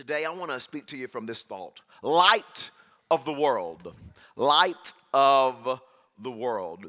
Today, 0.00 0.24
I 0.24 0.30
want 0.30 0.50
to 0.50 0.58
speak 0.58 0.86
to 0.86 0.96
you 0.96 1.08
from 1.08 1.26
this 1.26 1.42
thought 1.42 1.78
light 2.02 2.70
of 3.10 3.26
the 3.26 3.34
world. 3.34 3.94
Light 4.34 4.94
of 5.12 5.78
the 6.18 6.30
world. 6.30 6.86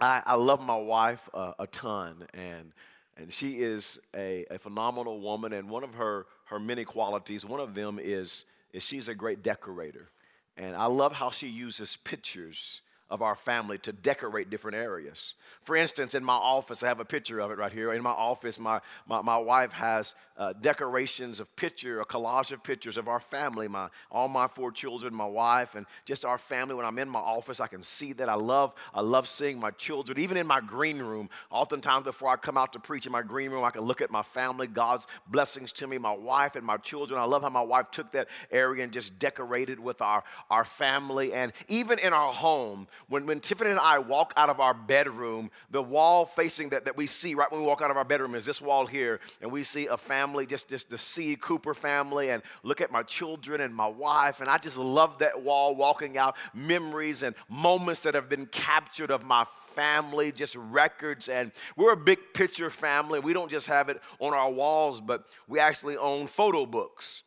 I, 0.00 0.22
I 0.24 0.34
love 0.36 0.62
my 0.62 0.74
wife 0.74 1.28
uh, 1.34 1.52
a 1.58 1.66
ton, 1.66 2.26
and, 2.32 2.72
and 3.18 3.30
she 3.30 3.60
is 3.60 4.00
a, 4.16 4.46
a 4.50 4.58
phenomenal 4.58 5.20
woman. 5.20 5.52
And 5.52 5.68
one 5.68 5.84
of 5.84 5.92
her, 5.92 6.24
her 6.46 6.58
many 6.58 6.86
qualities, 6.86 7.44
one 7.44 7.60
of 7.60 7.74
them 7.74 8.00
is, 8.02 8.46
is 8.72 8.82
she's 8.82 9.08
a 9.08 9.14
great 9.14 9.42
decorator. 9.42 10.08
And 10.56 10.74
I 10.74 10.86
love 10.86 11.12
how 11.12 11.28
she 11.28 11.48
uses 11.48 11.98
pictures 11.98 12.80
of 13.10 13.22
our 13.22 13.34
family 13.34 13.78
to 13.78 13.92
decorate 13.92 14.50
different 14.50 14.76
areas. 14.76 15.34
For 15.62 15.76
instance, 15.76 16.14
in 16.14 16.22
my 16.22 16.34
office, 16.34 16.82
I 16.82 16.88
have 16.88 17.00
a 17.00 17.04
picture 17.04 17.40
of 17.40 17.50
it 17.50 17.58
right 17.58 17.72
here. 17.72 17.92
In 17.92 18.02
my 18.02 18.10
office, 18.10 18.58
my, 18.58 18.80
my, 19.06 19.22
my 19.22 19.38
wife 19.38 19.72
has 19.72 20.14
uh, 20.36 20.52
decorations 20.60 21.40
of 21.40 21.54
picture, 21.56 22.00
a 22.00 22.04
collage 22.04 22.52
of 22.52 22.62
pictures 22.62 22.96
of 22.96 23.08
our 23.08 23.18
family, 23.18 23.66
my, 23.66 23.88
all 24.10 24.28
my 24.28 24.46
four 24.46 24.70
children, 24.70 25.12
my 25.14 25.26
wife, 25.26 25.74
and 25.74 25.86
just 26.04 26.24
our 26.24 26.38
family. 26.38 26.74
When 26.74 26.84
I'm 26.84 26.98
in 26.98 27.08
my 27.08 27.18
office, 27.18 27.60
I 27.60 27.66
can 27.66 27.82
see 27.82 28.12
that. 28.14 28.28
I 28.28 28.34
love, 28.34 28.74
I 28.94 29.00
love 29.00 29.26
seeing 29.26 29.58
my 29.58 29.70
children. 29.72 30.18
Even 30.18 30.36
in 30.36 30.46
my 30.46 30.60
green 30.60 30.98
room, 30.98 31.28
oftentimes 31.50 32.04
before 32.04 32.28
I 32.28 32.36
come 32.36 32.56
out 32.56 32.74
to 32.74 32.78
preach 32.78 33.06
in 33.06 33.12
my 33.12 33.22
green 33.22 33.50
room, 33.50 33.64
I 33.64 33.70
can 33.70 33.82
look 33.82 34.00
at 34.00 34.10
my 34.10 34.22
family, 34.22 34.66
God's 34.66 35.06
blessings 35.26 35.72
to 35.72 35.86
me, 35.86 35.98
my 35.98 36.14
wife 36.14 36.56
and 36.56 36.64
my 36.64 36.76
children. 36.76 37.18
I 37.18 37.24
love 37.24 37.42
how 37.42 37.48
my 37.48 37.62
wife 37.62 37.90
took 37.90 38.12
that 38.12 38.28
area 38.50 38.84
and 38.84 38.92
just 38.92 39.18
decorated 39.18 39.80
with 39.80 40.00
our, 40.02 40.22
our 40.50 40.64
family. 40.64 41.32
And 41.32 41.52
even 41.66 41.98
in 41.98 42.12
our 42.12 42.32
home, 42.32 42.86
when, 43.08 43.26
when 43.26 43.40
Tiffany 43.40 43.70
and 43.70 43.78
I 43.78 43.98
walk 43.98 44.32
out 44.36 44.50
of 44.50 44.60
our 44.60 44.74
bedroom, 44.74 45.50
the 45.70 45.82
wall 45.82 46.26
facing 46.26 46.70
that, 46.70 46.84
that 46.84 46.96
we 46.96 47.06
see 47.06 47.34
right 47.34 47.50
when 47.50 47.60
we 47.60 47.66
walk 47.66 47.82
out 47.82 47.90
of 47.90 47.96
our 47.96 48.04
bedroom 48.04 48.34
is 48.34 48.44
this 48.44 48.60
wall 48.60 48.86
here, 48.86 49.20
and 49.40 49.50
we 49.50 49.62
see 49.62 49.86
a 49.86 49.96
family, 49.96 50.46
just, 50.46 50.68
just 50.68 50.90
the 50.90 50.98
C. 50.98 51.36
Cooper 51.36 51.74
family, 51.74 52.30
and 52.30 52.42
look 52.62 52.80
at 52.80 52.90
my 52.90 53.02
children 53.02 53.60
and 53.60 53.74
my 53.74 53.86
wife, 53.86 54.40
and 54.40 54.48
I 54.48 54.58
just 54.58 54.76
love 54.76 55.18
that 55.18 55.42
wall 55.42 55.74
walking 55.74 56.18
out, 56.18 56.36
memories 56.54 57.22
and 57.22 57.34
moments 57.48 58.00
that 58.00 58.14
have 58.14 58.28
been 58.28 58.46
captured 58.46 59.10
of 59.10 59.24
my 59.24 59.44
family, 59.74 60.32
just 60.32 60.56
records. 60.56 61.28
And 61.28 61.52
we're 61.76 61.92
a 61.92 61.96
big 61.96 62.18
picture 62.34 62.68
family. 62.68 63.20
We 63.20 63.32
don't 63.32 63.50
just 63.50 63.68
have 63.68 63.88
it 63.88 64.00
on 64.18 64.34
our 64.34 64.50
walls, 64.50 65.00
but 65.00 65.26
we 65.46 65.60
actually 65.60 65.96
own 65.96 66.26
photo 66.26 66.66
books. 66.66 67.22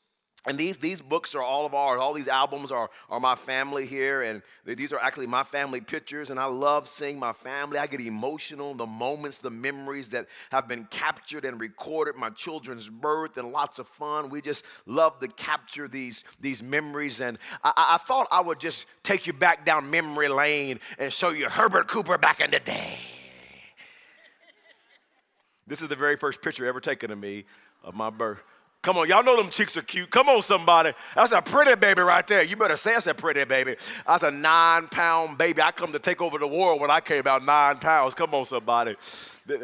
And 0.48 0.58
these, 0.58 0.78
these 0.78 1.02
books 1.02 1.36
are 1.36 1.44
all 1.44 1.68
of 1.68 1.76
ours. 1.76 2.00
All 2.02 2.14
these 2.14 2.28
albums 2.28 2.72
are, 2.72 2.90
are 3.12 3.20
my 3.20 3.36
family 3.36 3.86
here. 3.86 4.24
And 4.24 4.42
these 4.66 4.92
are 4.92 5.00
actually 5.00 5.28
my 5.28 5.44
family 5.44 5.82
pictures. 5.82 6.32
And 6.32 6.40
I 6.40 6.46
love 6.46 6.88
seeing 6.88 7.20
my 7.20 7.32
family. 7.32 7.78
I 7.78 7.86
get 7.86 8.02
emotional, 8.02 8.74
the 8.74 8.88
moments, 8.88 9.38
the 9.38 9.52
memories 9.52 10.10
that 10.10 10.26
have 10.52 10.68
been 10.68 10.86
captured 10.86 11.46
and 11.46 11.60
recorded, 11.60 12.16
my 12.16 12.30
children's 12.30 12.90
birth, 12.90 13.38
and 13.38 13.52
lots 13.52 13.78
of 13.78 13.88
fun. 13.88 14.32
We 14.32 14.42
just 14.42 14.66
love 14.88 15.20
to 15.20 15.28
capture 15.28 15.88
these, 15.88 16.24
these 16.40 16.64
memories. 16.64 17.22
And 17.22 17.38
I, 17.64 17.74
I 17.76 17.98
thought 18.00 18.28
I 18.32 18.42
would 18.42 18.60
just 18.60 18.88
take 19.04 19.28
you 19.28 19.34
back 19.34 19.64
down 19.64 19.92
memory 19.92 20.28
lane 20.28 20.80
and 20.98 21.14
show 21.14 21.30
you 21.30 21.50
Herbert 21.50 21.88
Cooper 21.88 22.18
back 22.18 22.42
in 22.42 22.50
the 22.50 22.60
day. 22.60 22.98
This 25.68 25.84
is 25.84 25.88
the 25.88 25.96
very 25.96 26.18
first 26.18 26.42
picture 26.42 26.66
ever 26.66 26.82
taken 26.82 27.12
of 27.12 27.20
me 27.20 27.46
of 27.84 27.94
my 27.94 28.10
birth. 28.10 28.42
Come 28.84 28.98
on, 28.98 29.08
y'all 29.08 29.24
know 29.24 29.38
them 29.38 29.52
cheeks 29.52 29.78
are 29.78 29.84
cute. 29.84 30.10
Come 30.10 30.28
on, 30.28 30.42
somebody. 30.42 30.94
That's 31.14 31.34
a 31.34 31.42
pretty 31.42 31.76
baby 31.76 32.02
right 32.02 32.26
there. 32.26 32.42
You 32.42 32.56
better 32.56 32.76
say 32.76 32.94
that's 32.94 33.06
a 33.06 33.14
pretty 33.14 33.44
baby. 33.44 33.76
That's 34.08 34.24
a 34.24 34.32
nine 34.32 34.88
pound 34.88 35.38
baby. 35.38 35.62
I 35.62 35.72
come 35.72 35.92
to 35.94 36.00
take 36.00 36.20
over 36.20 36.40
the 36.40 36.48
world 36.48 36.82
when 36.82 36.90
I 36.90 37.00
came 37.00 37.28
out 37.28 37.46
nine 37.46 37.78
pounds. 37.78 38.16
Come 38.16 38.34
on, 38.34 38.44
somebody. 38.46 38.96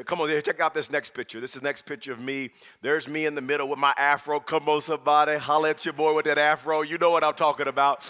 Come 0.05 0.21
on, 0.21 0.29
check 0.43 0.59
out 0.59 0.75
this 0.75 0.91
next 0.91 1.15
picture. 1.15 1.39
This 1.39 1.55
is 1.55 1.61
the 1.61 1.67
next 1.67 1.81
picture 1.87 2.11
of 2.11 2.19
me. 2.19 2.51
There's 2.83 3.07
me 3.07 3.25
in 3.25 3.33
the 3.33 3.41
middle 3.41 3.67
with 3.67 3.79
my 3.79 3.93
afro. 3.97 4.39
Come 4.39 4.69
on, 4.69 4.81
somebody. 4.81 5.37
Holla 5.37 5.71
at 5.71 5.83
your 5.83 5.95
boy 5.95 6.13
with 6.13 6.25
that 6.25 6.37
afro. 6.37 6.83
You 6.83 6.99
know 6.99 7.09
what 7.09 7.23
I'm 7.23 7.33
talking 7.33 7.67
about. 7.67 8.05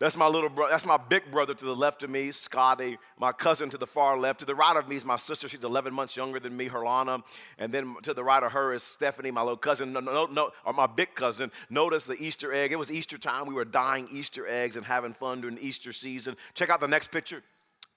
That's 0.00 0.16
my 0.16 0.26
little 0.26 0.48
brother. 0.48 0.70
That's 0.70 0.86
my 0.86 0.96
big 0.96 1.30
brother 1.30 1.52
to 1.52 1.64
the 1.64 1.76
left 1.76 2.02
of 2.02 2.08
me, 2.08 2.30
Scotty. 2.30 2.96
My 3.18 3.32
cousin 3.32 3.68
to 3.68 3.76
the 3.76 3.86
far 3.86 4.18
left. 4.18 4.40
To 4.40 4.46
the 4.46 4.54
right 4.54 4.74
of 4.74 4.88
me 4.88 4.96
is 4.96 5.04
my 5.04 5.16
sister. 5.16 5.46
She's 5.46 5.62
11 5.62 5.92
months 5.92 6.16
younger 6.16 6.40
than 6.40 6.56
me, 6.56 6.70
Herlana. 6.70 7.22
And 7.58 7.70
then 7.70 7.94
to 8.04 8.14
the 8.14 8.24
right 8.24 8.42
of 8.42 8.52
her 8.52 8.72
is 8.72 8.82
Stephanie, 8.82 9.30
my 9.30 9.42
little 9.42 9.58
cousin, 9.58 9.92
no, 9.92 10.00
no, 10.00 10.24
no, 10.24 10.52
or 10.64 10.72
my 10.72 10.86
big 10.86 11.14
cousin. 11.14 11.52
Notice 11.68 12.06
the 12.06 12.14
Easter 12.14 12.50
egg. 12.50 12.72
It 12.72 12.76
was 12.76 12.90
Easter 12.90 13.18
time. 13.18 13.44
We 13.44 13.52
were 13.52 13.66
dyeing 13.66 14.08
Easter 14.10 14.46
eggs 14.48 14.76
and 14.76 14.86
having 14.86 15.12
fun 15.12 15.42
during 15.42 15.58
Easter 15.58 15.92
season. 15.92 16.34
Check 16.54 16.70
out 16.70 16.80
the 16.80 16.88
next 16.88 17.10
picture. 17.12 17.42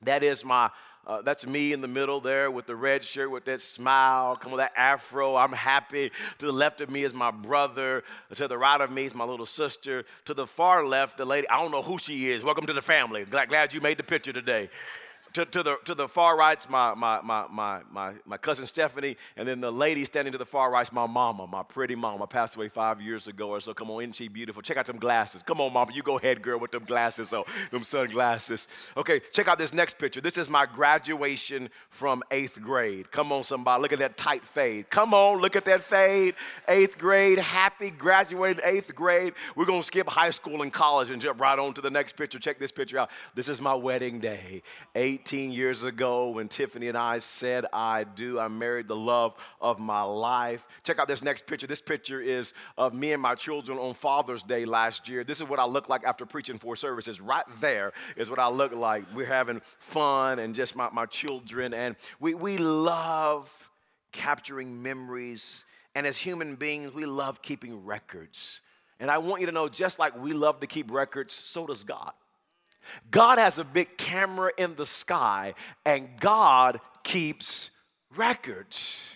That 0.02 0.24
is 0.24 0.44
my 0.44 0.72
uh, 1.06 1.22
that's 1.22 1.46
me 1.46 1.74
in 1.74 1.82
the 1.82 1.88
middle 1.88 2.22
there 2.22 2.50
with 2.50 2.66
the 2.66 2.76
red 2.76 3.04
shirt, 3.04 3.30
with 3.30 3.44
that 3.46 3.60
smile, 3.60 4.38
come 4.38 4.52
with 4.52 4.60
that 4.60 4.72
afro. 4.78 5.36
I'm 5.36 5.52
happy. 5.52 6.12
To 6.38 6.46
the 6.46 6.52
left 6.52 6.80
of 6.80 6.90
me 6.90 7.04
is 7.04 7.14
my 7.14 7.32
brother. 7.32 8.04
To 8.36 8.48
the 8.48 8.58
right 8.58 8.80
of 8.80 8.90
me 8.90 9.06
is 9.06 9.14
my 9.14 9.26
little 9.26 9.46
sister. 9.46 10.06
To 10.26 10.34
the 10.34 10.48
far 10.48 10.86
left, 10.86 11.18
the 11.18 11.26
lady, 11.26 11.48
I 11.50 11.62
don't 11.62 11.72
know 11.72 11.82
who 11.82 12.00
she 12.00 12.30
is. 12.30 12.44
Welcome 12.44 12.68
to 12.68 12.74
the 12.74 12.82
family. 12.82 13.26
Glad, 13.26 13.50
glad 13.50 13.74
you 13.74 13.82
made 13.82 13.98
the 13.98 14.04
picture 14.04 14.32
today 14.32 14.70
to, 15.34 15.46
to, 15.46 15.64
the, 15.64 15.78
to 15.86 15.96
the 15.96 16.08
far 16.08 16.38
right's 16.38 16.70
my, 16.70 16.94
my, 16.94 17.20
my, 17.22 17.46
my, 17.50 17.82
my, 17.92 18.14
my 18.26 18.38
cousin 18.38 18.68
Stephanie, 18.68 19.18
and 19.36 19.48
then 19.48 19.62
the 19.62 19.72
lady 19.72 20.06
standing 20.06 20.32
to 20.32 20.38
the 20.38 20.46
far 20.46 20.70
right's 20.70 20.92
my 20.92 21.08
mama, 21.08 21.48
my 21.48 21.64
pretty 21.64 21.96
mama, 21.96 22.28
passed 22.28 22.56
away 22.56 22.70
five 22.70 23.02
years 23.02 23.28
ago 23.28 23.50
or 23.50 23.60
so. 23.60 23.74
Come 23.74 23.90
on, 23.90 24.02
isn't 24.04 24.14
she 24.14 24.28
beautiful? 24.28 24.62
Check 24.62 24.78
out 24.78 24.86
them 24.86 24.98
glasses. 24.98 25.42
Come 25.42 25.60
on, 25.60 25.74
mama, 25.74 25.92
you 25.94 26.04
go 26.04 26.18
ahead, 26.18 26.42
girl, 26.42 26.60
with 26.60 26.72
them 26.72 26.84
glasses, 26.86 27.34
oh, 27.34 27.46
them 27.72 27.84
sunglasses. 27.84 28.68
Okay, 28.96 29.22
check 29.32 29.48
out 29.48 29.58
this 29.58 29.74
next 29.74 29.98
picture. 29.98 30.22
This 30.22 30.38
is 30.38 30.50
my 30.50 30.68
graduation 30.68 31.70
from 31.90 32.22
eighth 32.30 32.62
grade. 32.62 33.12
Come 33.12 33.32
on, 33.32 33.44
somebody, 33.44 33.82
look 33.82 33.94
at 33.94 34.00
that 34.00 34.18
tight 34.18 34.46
fade. 34.46 34.90
Come 34.92 35.16
on, 35.16 35.40
look 35.40 35.56
at 35.56 35.66
that 35.66 35.82
fade. 35.82 36.36
Eighth 36.68 37.00
grade, 37.00 37.40
happy, 37.40 37.90
graduated 37.90 38.64
eighth 38.64 38.94
grade. 38.94 39.34
We're 39.56 39.66
gonna 39.66 39.82
skip 39.82 40.08
high 40.08 40.30
school 40.30 40.62
and 40.62 40.72
college 40.72 41.10
and 41.10 41.20
jump 41.20 41.42
right 41.42 41.58
on 41.58 41.74
to 41.74 41.82
the 41.82 41.90
next 41.90 42.16
picture. 42.16 42.38
Check 42.38 42.60
this 42.60 42.72
picture 42.72 43.00
out. 43.00 43.10
This 43.34 43.50
is 43.50 43.60
my 43.60 43.74
wedding 43.74 44.20
day. 44.20 44.62
Eight 44.94 45.23
18 45.24 45.54
years 45.54 45.86
ago 45.86 46.32
when 46.32 46.50
Tiffany 46.50 46.90
and 46.90 46.98
I 46.98 47.20
said 47.20 47.66
I 47.72 48.04
do. 48.04 48.42
I 48.42 48.50
married 48.50 48.90
the 48.90 48.96
love 48.98 49.34
of 49.62 49.80
my 49.80 50.02
life. 50.02 50.68
Check 50.84 51.00
out 51.00 51.08
this 51.08 51.24
next 51.24 51.48
picture. 51.48 51.66
This 51.66 51.80
picture 51.80 52.20
is 52.20 52.54
of 52.78 52.94
me 52.94 53.14
and 53.14 53.22
my 53.22 53.34
children 53.34 53.78
on 53.78 53.94
Father's 53.94 54.44
Day 54.44 54.66
last 54.66 55.08
year. 55.08 55.24
This 55.24 55.40
is 55.40 55.48
what 55.48 55.60
I 55.60 55.66
look 55.66 55.88
like 55.88 56.04
after 56.04 56.26
preaching 56.26 56.58
four 56.58 56.76
services. 56.76 57.22
Right 57.22 57.46
there 57.62 57.94
is 58.18 58.30
what 58.30 58.38
I 58.38 58.50
look 58.50 58.74
like. 58.74 59.06
We're 59.16 59.26
having 59.26 59.62
fun 59.80 60.40
and 60.40 60.54
just 60.54 60.76
my, 60.76 60.90
my 60.92 61.06
children. 61.06 61.74
And 61.74 61.96
we, 62.20 62.34
we 62.34 62.58
love 62.58 63.50
capturing 64.12 64.84
memories. 64.84 65.64
And 65.96 66.06
as 66.06 66.18
human 66.18 66.58
beings, 66.58 66.94
we 66.94 67.06
love 67.06 67.42
keeping 67.42 67.86
records. 67.86 68.60
And 69.00 69.10
I 69.10 69.20
want 69.20 69.40
you 69.40 69.46
to 69.46 69.54
know 69.54 69.70
just 69.70 70.00
like 70.00 70.22
we 70.22 70.34
love 70.34 70.60
to 70.60 70.68
keep 70.68 70.92
records, 70.92 71.32
so 71.32 71.66
does 71.66 71.86
God. 71.86 72.12
God 73.12 73.38
has 73.38 73.58
a 73.58 73.64
big 73.64 73.98
camera 73.98 74.52
in 74.58 74.76
the 74.76 74.86
sky, 74.86 75.54
and 75.86 76.10
God 76.20 76.80
keeps 77.04 77.70
records. 78.16 79.16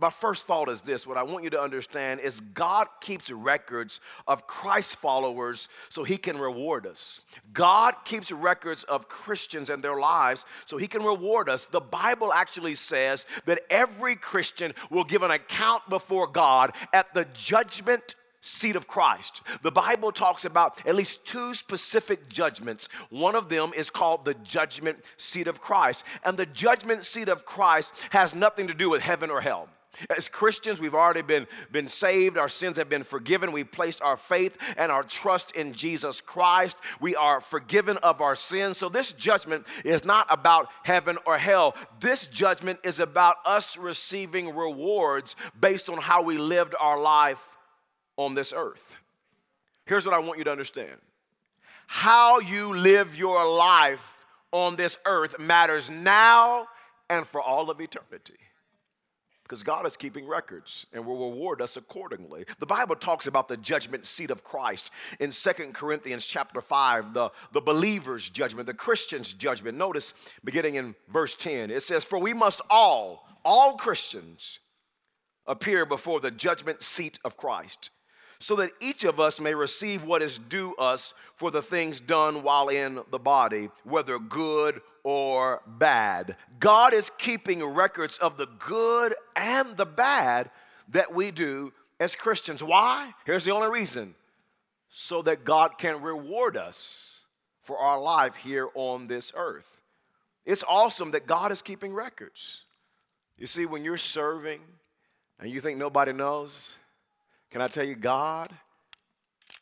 My 0.00 0.08
first 0.08 0.46
thought 0.46 0.70
is 0.70 0.80
this 0.80 1.06
what 1.06 1.18
I 1.18 1.22
want 1.24 1.44
you 1.44 1.50
to 1.50 1.60
understand 1.60 2.20
is 2.20 2.40
God 2.40 2.86
keeps 3.02 3.30
records 3.30 4.00
of 4.26 4.46
Christ 4.46 4.96
followers 4.96 5.68
so 5.90 6.04
he 6.04 6.16
can 6.16 6.38
reward 6.38 6.86
us. 6.86 7.20
God 7.52 7.94
keeps 8.06 8.32
records 8.32 8.82
of 8.84 9.08
Christians 9.08 9.68
and 9.68 9.82
their 9.82 10.00
lives 10.00 10.46
so 10.64 10.78
he 10.78 10.86
can 10.86 11.02
reward 11.02 11.50
us. 11.50 11.66
The 11.66 11.80
Bible 11.80 12.32
actually 12.32 12.76
says 12.76 13.26
that 13.44 13.60
every 13.68 14.16
Christian 14.16 14.72
will 14.90 15.04
give 15.04 15.22
an 15.22 15.30
account 15.30 15.82
before 15.90 16.26
God 16.26 16.72
at 16.94 17.12
the 17.12 17.26
judgment 17.34 18.14
seat 18.40 18.76
of 18.76 18.86
Christ. 18.86 19.42
The 19.62 19.70
Bible 19.70 20.12
talks 20.12 20.44
about 20.44 20.84
at 20.86 20.94
least 20.94 21.24
two 21.24 21.54
specific 21.54 22.28
judgments. 22.28 22.88
One 23.10 23.34
of 23.34 23.48
them 23.48 23.72
is 23.76 23.90
called 23.90 24.24
the 24.24 24.34
judgment 24.34 24.98
seat 25.16 25.46
of 25.46 25.60
Christ. 25.60 26.04
And 26.24 26.36
the 26.36 26.46
judgment 26.46 27.04
seat 27.04 27.28
of 27.28 27.44
Christ 27.44 27.92
has 28.10 28.34
nothing 28.34 28.68
to 28.68 28.74
do 28.74 28.90
with 28.90 29.02
heaven 29.02 29.30
or 29.30 29.40
hell. 29.40 29.68
As 30.16 30.28
Christians, 30.28 30.80
we've 30.80 30.94
already 30.94 31.20
been, 31.20 31.46
been 31.72 31.88
saved. 31.88 32.38
Our 32.38 32.48
sins 32.48 32.76
have 32.78 32.88
been 32.88 33.02
forgiven. 33.02 33.52
We've 33.52 33.70
placed 33.70 34.00
our 34.00 34.16
faith 34.16 34.56
and 34.76 34.90
our 34.90 35.02
trust 35.02 35.50
in 35.52 35.74
Jesus 35.74 36.20
Christ. 36.20 36.78
We 37.00 37.16
are 37.16 37.40
forgiven 37.40 37.96
of 37.98 38.20
our 38.20 38.36
sins. 38.36 38.78
So, 38.78 38.88
this 38.88 39.12
judgment 39.12 39.66
is 39.84 40.04
not 40.04 40.26
about 40.30 40.68
heaven 40.84 41.18
or 41.26 41.36
hell. 41.36 41.74
This 41.98 42.28
judgment 42.28 42.78
is 42.84 43.00
about 43.00 43.36
us 43.44 43.76
receiving 43.76 44.54
rewards 44.54 45.36
based 45.60 45.90
on 45.90 45.98
how 45.98 46.22
we 46.22 46.38
lived 46.38 46.74
our 46.80 46.98
life 46.98 47.44
on 48.20 48.34
this 48.34 48.52
earth. 48.54 48.96
Here's 49.86 50.04
what 50.04 50.14
I 50.14 50.18
want 50.18 50.38
you 50.38 50.44
to 50.44 50.52
understand 50.52 51.00
how 51.86 52.38
you 52.38 52.72
live 52.76 53.16
your 53.16 53.44
life 53.48 54.16
on 54.52 54.76
this 54.76 54.96
earth 55.06 55.40
matters 55.40 55.90
now 55.90 56.68
and 57.08 57.26
for 57.26 57.40
all 57.40 57.68
of 57.70 57.80
eternity. 57.80 58.38
Because 59.42 59.64
God 59.64 59.84
is 59.86 59.96
keeping 59.96 60.28
records 60.28 60.86
and 60.92 61.04
will 61.04 61.30
reward 61.30 61.60
us 61.60 61.76
accordingly. 61.76 62.44
The 62.60 62.66
Bible 62.66 62.94
talks 62.94 63.26
about 63.26 63.48
the 63.48 63.56
judgment 63.56 64.06
seat 64.06 64.30
of 64.30 64.44
Christ 64.44 64.92
in 65.18 65.32
Second 65.32 65.74
Corinthians 65.74 66.24
chapter 66.24 66.60
5, 66.60 67.12
the, 67.12 67.30
the 67.50 67.60
believer's 67.60 68.28
judgment, 68.28 68.66
the 68.66 68.74
Christian's 68.74 69.32
judgment. 69.32 69.76
Notice 69.76 70.14
beginning 70.44 70.76
in 70.76 70.94
verse 71.08 71.34
10, 71.34 71.72
it 71.72 71.82
says, 71.82 72.04
For 72.04 72.20
we 72.20 72.34
must 72.34 72.60
all, 72.70 73.26
all 73.44 73.76
Christians, 73.76 74.60
appear 75.46 75.84
before 75.84 76.20
the 76.20 76.30
judgment 76.30 76.82
seat 76.84 77.18
of 77.24 77.36
Christ 77.36 77.90
so 78.40 78.56
that 78.56 78.70
each 78.80 79.04
of 79.04 79.20
us 79.20 79.38
may 79.38 79.54
receive 79.54 80.02
what 80.02 80.22
is 80.22 80.38
due 80.38 80.74
us 80.76 81.12
for 81.36 81.50
the 81.50 81.62
things 81.62 82.00
done 82.00 82.42
while 82.42 82.68
in 82.68 82.98
the 83.10 83.18
body, 83.18 83.68
whether 83.84 84.18
good 84.18 84.80
or 85.04 85.62
bad. 85.66 86.36
God 86.58 86.94
is 86.94 87.10
keeping 87.18 87.62
records 87.62 88.16
of 88.18 88.38
the 88.38 88.46
good 88.46 89.14
and 89.36 89.76
the 89.76 89.86
bad 89.86 90.50
that 90.88 91.14
we 91.14 91.30
do 91.30 91.72
as 92.00 92.14
Christians. 92.14 92.62
Why? 92.62 93.12
Here's 93.26 93.44
the 93.44 93.52
only 93.52 93.70
reason 93.70 94.14
so 94.88 95.20
that 95.22 95.44
God 95.44 95.76
can 95.76 96.00
reward 96.00 96.56
us 96.56 97.20
for 97.62 97.78
our 97.78 98.00
life 98.00 98.36
here 98.36 98.68
on 98.74 99.06
this 99.06 99.32
earth. 99.36 99.82
It's 100.46 100.64
awesome 100.66 101.10
that 101.10 101.26
God 101.26 101.52
is 101.52 101.60
keeping 101.60 101.92
records. 101.92 102.62
You 103.36 103.46
see, 103.46 103.66
when 103.66 103.84
you're 103.84 103.98
serving 103.98 104.60
and 105.38 105.50
you 105.50 105.60
think 105.60 105.78
nobody 105.78 106.12
knows, 106.14 106.76
can 107.50 107.60
I 107.60 107.68
tell 107.68 107.84
you, 107.84 107.96
God 107.96 108.48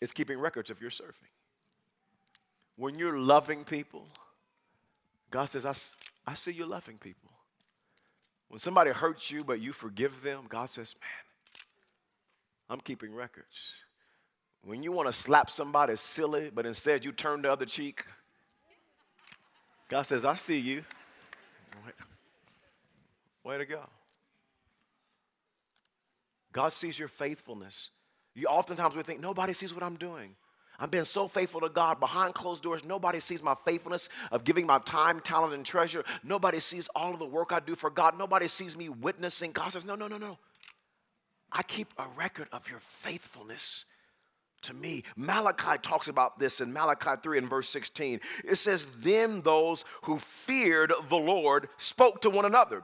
is 0.01 0.13
keeping 0.13 0.39
records 0.39 0.71
of 0.71 0.81
your 0.81 0.91
serving. 0.91 1.15
When 2.77 2.99
you're 2.99 3.19
loving 3.19 3.65
people, 3.65 4.07
God 5.31 5.47
says, 5.47 5.67
I, 5.67 6.31
I 6.31 6.35
see 6.35 6.53
you 6.53 6.67
loving 6.67 6.99
people. 6.99 7.31
When 8.49 8.59
somebody 8.59 8.91
hurts 8.91 9.31
you 9.31 9.45
but 9.45 9.61
you 9.61 9.73
forgive 9.73 10.23
them, 10.23 10.45
God 10.49 10.71
says, 10.71 10.95
Man, 11.01 11.11
I'm 12.71 12.81
keeping 12.81 13.15
records. 13.15 13.73
When 14.63 14.83
you 14.83 14.93
want 14.93 15.09
to 15.09 15.13
slap 15.13 15.51
somebody 15.51 15.97
silly, 15.97 16.51
but 16.55 16.67
instead 16.67 17.05
you 17.05 17.13
turn 17.13 17.43
the 17.43 17.51
other 17.51 17.65
cheek, 17.65 18.05
God 19.89 20.03
says, 20.03 20.25
I 20.25 20.35
see 20.35 20.59
you. 20.59 20.85
Way 23.45 23.59
to 23.59 23.65
go. 23.65 23.81
God 26.59 26.73
sees 26.73 26.99
your 26.99 27.07
faithfulness. 27.07 27.91
You 28.35 28.49
oftentimes 28.49 28.97
we 28.97 29.05
think 29.05 29.21
nobody 29.21 29.53
sees 29.53 29.73
what 29.73 29.85
I'm 29.85 29.95
doing. 29.95 30.35
I've 30.81 30.91
been 30.91 31.05
so 31.05 31.29
faithful 31.29 31.61
to 31.61 31.69
God 31.69 32.01
behind 32.01 32.35
closed 32.35 32.65
doors. 32.65 32.85
Nobody 32.85 33.21
sees 33.21 33.45
my 33.45 33.55
faithfulness 33.65 34.09
of 34.33 34.43
giving 34.43 34.67
my 34.67 34.81
time, 34.81 35.21
talent, 35.21 35.55
and 35.55 35.65
treasure. 35.65 36.03
Nobody 36.25 36.59
sees 36.59 36.89
all 36.97 37.13
of 37.13 37.21
the 37.21 37.27
work 37.27 37.53
I 37.53 37.61
do 37.61 37.77
for 37.77 37.91
God. 37.91 38.19
Nobody 38.19 38.49
sees 38.49 38.77
me 38.77 38.89
witnessing. 38.89 39.53
God 39.53 39.71
says, 39.71 39.85
No, 39.85 39.95
no, 39.95 40.09
no, 40.09 40.19
no. 40.19 40.37
I 41.53 41.63
keep 41.63 41.95
a 41.97 42.07
record 42.17 42.49
of 42.51 42.69
your 42.69 42.81
faithfulness 42.81 43.85
to 44.63 44.75
me. 44.75 45.05
Malachi 45.15 45.79
talks 45.81 46.09
about 46.09 46.41
this 46.41 46.61
in 46.61 46.73
Malachi 46.73 47.21
3 47.23 47.39
and 47.39 47.49
verse 47.49 47.69
16. 47.69 48.19
It 48.45 48.57
says, 48.57 48.85
Then 48.99 49.43
those 49.43 49.85
who 50.03 50.19
feared 50.19 50.93
the 51.09 51.19
Lord 51.19 51.69
spoke 51.77 52.21
to 52.23 52.31
one 52.31 52.47
another 52.47 52.83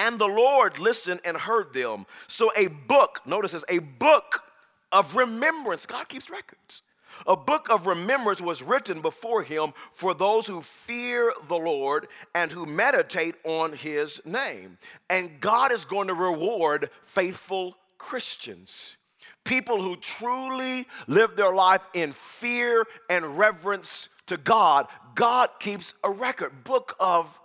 and 0.00 0.18
the 0.18 0.26
Lord 0.26 0.78
listened 0.78 1.20
and 1.26 1.36
heard 1.36 1.74
them. 1.74 2.06
So 2.26 2.50
a 2.56 2.68
book, 2.68 3.20
notice 3.26 3.52
this, 3.52 3.64
a 3.68 3.80
book 3.80 4.42
of 4.90 5.14
remembrance. 5.14 5.84
God 5.84 6.08
keeps 6.08 6.30
records. 6.30 6.82
A 7.26 7.36
book 7.36 7.68
of 7.68 7.86
remembrance 7.86 8.40
was 8.40 8.62
written 8.62 9.02
before 9.02 9.42
him 9.42 9.74
for 9.92 10.14
those 10.14 10.46
who 10.46 10.62
fear 10.62 11.34
the 11.48 11.58
Lord 11.58 12.08
and 12.34 12.50
who 12.50 12.64
meditate 12.64 13.34
on 13.44 13.72
his 13.72 14.24
name. 14.24 14.78
And 15.10 15.38
God 15.38 15.70
is 15.70 15.84
going 15.84 16.08
to 16.08 16.14
reward 16.14 16.88
faithful 17.02 17.76
Christians. 17.98 18.96
People 19.44 19.82
who 19.82 19.96
truly 19.96 20.86
live 21.08 21.36
their 21.36 21.52
life 21.52 21.82
in 21.92 22.12
fear 22.12 22.86
and 23.10 23.36
reverence 23.36 24.08
to 24.28 24.38
God. 24.38 24.86
God 25.14 25.50
keeps 25.58 25.92
a 26.02 26.10
record, 26.10 26.64
book 26.64 26.96
of 26.98 27.38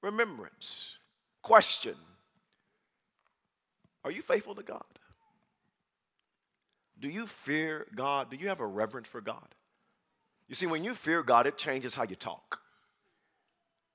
remembrance. 0.00 0.95
Question 1.46 1.94
Are 4.02 4.10
you 4.10 4.20
faithful 4.20 4.56
to 4.56 4.64
God? 4.64 4.82
Do 6.98 7.08
you 7.08 7.28
fear 7.28 7.86
God? 7.94 8.32
Do 8.32 8.36
you 8.36 8.48
have 8.48 8.58
a 8.58 8.66
reverence 8.66 9.06
for 9.06 9.20
God? 9.20 9.54
You 10.48 10.56
see, 10.56 10.66
when 10.66 10.82
you 10.82 10.92
fear 10.92 11.22
God, 11.22 11.46
it 11.46 11.56
changes 11.56 11.94
how 11.94 12.02
you 12.02 12.16
talk. 12.16 12.62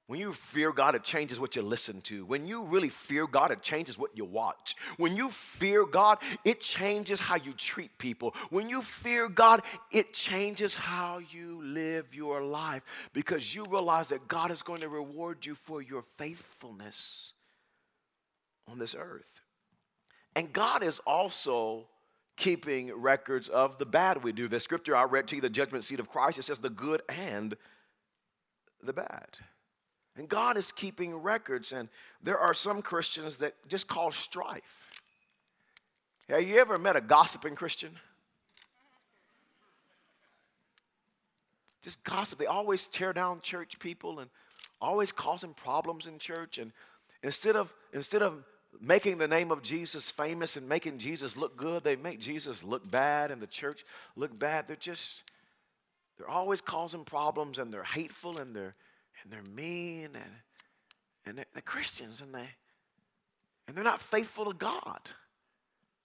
When 0.07 0.17
you 0.21 0.31
fear 0.31 0.71
God, 0.71 0.95
it 0.95 1.03
changes 1.03 1.41
what 1.41 1.57
you 1.57 1.61
listen 1.61 1.99
to. 2.03 2.23
When 2.23 2.47
you 2.47 2.63
really 2.63 2.87
fear 2.87 3.27
God, 3.27 3.51
it 3.51 3.61
changes 3.61 3.99
what 3.99 4.15
you 4.15 4.23
watch. 4.23 4.77
When 4.95 5.17
you 5.17 5.29
fear 5.29 5.85
God, 5.85 6.19
it 6.45 6.61
changes 6.61 7.19
how 7.19 7.35
you 7.35 7.51
treat 7.51 7.97
people. 7.97 8.33
When 8.49 8.69
you 8.69 8.81
fear 8.81 9.27
God, 9.27 9.61
it 9.91 10.13
changes 10.13 10.73
how 10.73 11.19
you 11.19 11.61
live 11.63 12.15
your 12.15 12.41
life 12.41 12.83
because 13.11 13.53
you 13.53 13.65
realize 13.65 14.07
that 14.09 14.29
God 14.29 14.51
is 14.51 14.61
going 14.61 14.79
to 14.81 14.89
reward 14.89 15.45
you 15.45 15.53
for 15.53 15.81
your 15.81 16.01
faithfulness 16.01 17.33
on 18.71 18.79
this 18.79 18.95
earth. 18.97 19.41
And 20.35 20.51
God 20.53 20.81
is 20.81 20.99
also 21.05 21.87
keeping 22.37 22.93
records 22.93 23.49
of 23.49 23.77
the 23.77 23.85
bad 23.85 24.23
we 24.23 24.31
do. 24.31 24.47
The 24.47 24.59
scripture 24.59 24.95
I 24.95 25.03
read 25.03 25.27
to 25.27 25.35
you, 25.35 25.41
the 25.41 25.49
judgment 25.49 25.83
seat 25.83 25.99
of 25.99 26.09
Christ, 26.09 26.39
it 26.39 26.43
says 26.43 26.59
the 26.59 26.69
good 26.69 27.01
and 27.09 27.55
the 28.81 28.93
bad. 28.93 29.37
And 30.17 30.27
God 30.27 30.57
is 30.57 30.71
keeping 30.71 31.15
records, 31.15 31.71
and 31.71 31.89
there 32.21 32.37
are 32.37 32.53
some 32.53 32.81
Christians 32.81 33.37
that 33.37 33.53
just 33.67 33.87
cause 33.87 34.15
strife. 34.15 35.01
Have 36.29 36.43
you 36.43 36.57
ever 36.57 36.77
met 36.77 36.95
a 36.95 37.01
gossiping 37.01 37.55
Christian? 37.55 37.91
Just 41.81 42.03
gossip. 42.03 42.39
They 42.39 42.45
always 42.45 42.87
tear 42.87 43.11
down 43.13 43.41
church 43.41 43.79
people 43.79 44.19
and 44.19 44.29
always 44.79 45.11
causing 45.11 45.53
problems 45.53 46.07
in 46.07 46.19
church. 46.19 46.57
And 46.57 46.71
instead 47.23 47.55
of 47.55 47.73
instead 47.93 48.21
of 48.21 48.43
making 48.79 49.17
the 49.17 49.27
name 49.27 49.51
of 49.51 49.61
Jesus 49.61 50.09
famous 50.09 50.57
and 50.57 50.67
making 50.67 50.97
Jesus 50.97 51.35
look 51.35 51.57
good, 51.57 51.83
they 51.83 51.95
make 51.95 52.19
Jesus 52.19 52.63
look 52.63 52.89
bad 52.89 53.31
and 53.31 53.41
the 53.41 53.47
church 53.47 53.83
look 54.15 54.37
bad. 54.37 54.67
They're 54.67 54.75
just 54.75 55.23
they're 56.17 56.29
always 56.29 56.61
causing 56.61 57.03
problems 57.03 57.57
and 57.57 57.73
they're 57.73 57.83
hateful 57.83 58.37
and 58.37 58.55
they're 58.55 58.75
and 59.23 59.31
they're 59.31 59.43
mean 59.43 60.09
and, 60.13 60.31
and 61.25 61.37
they're, 61.37 61.45
they're 61.53 61.61
Christians 61.61 62.21
and 62.21 62.33
they 62.33 62.49
and 63.67 63.75
they're 63.75 63.83
not 63.83 64.01
faithful 64.01 64.45
to 64.45 64.53
God. 64.53 64.99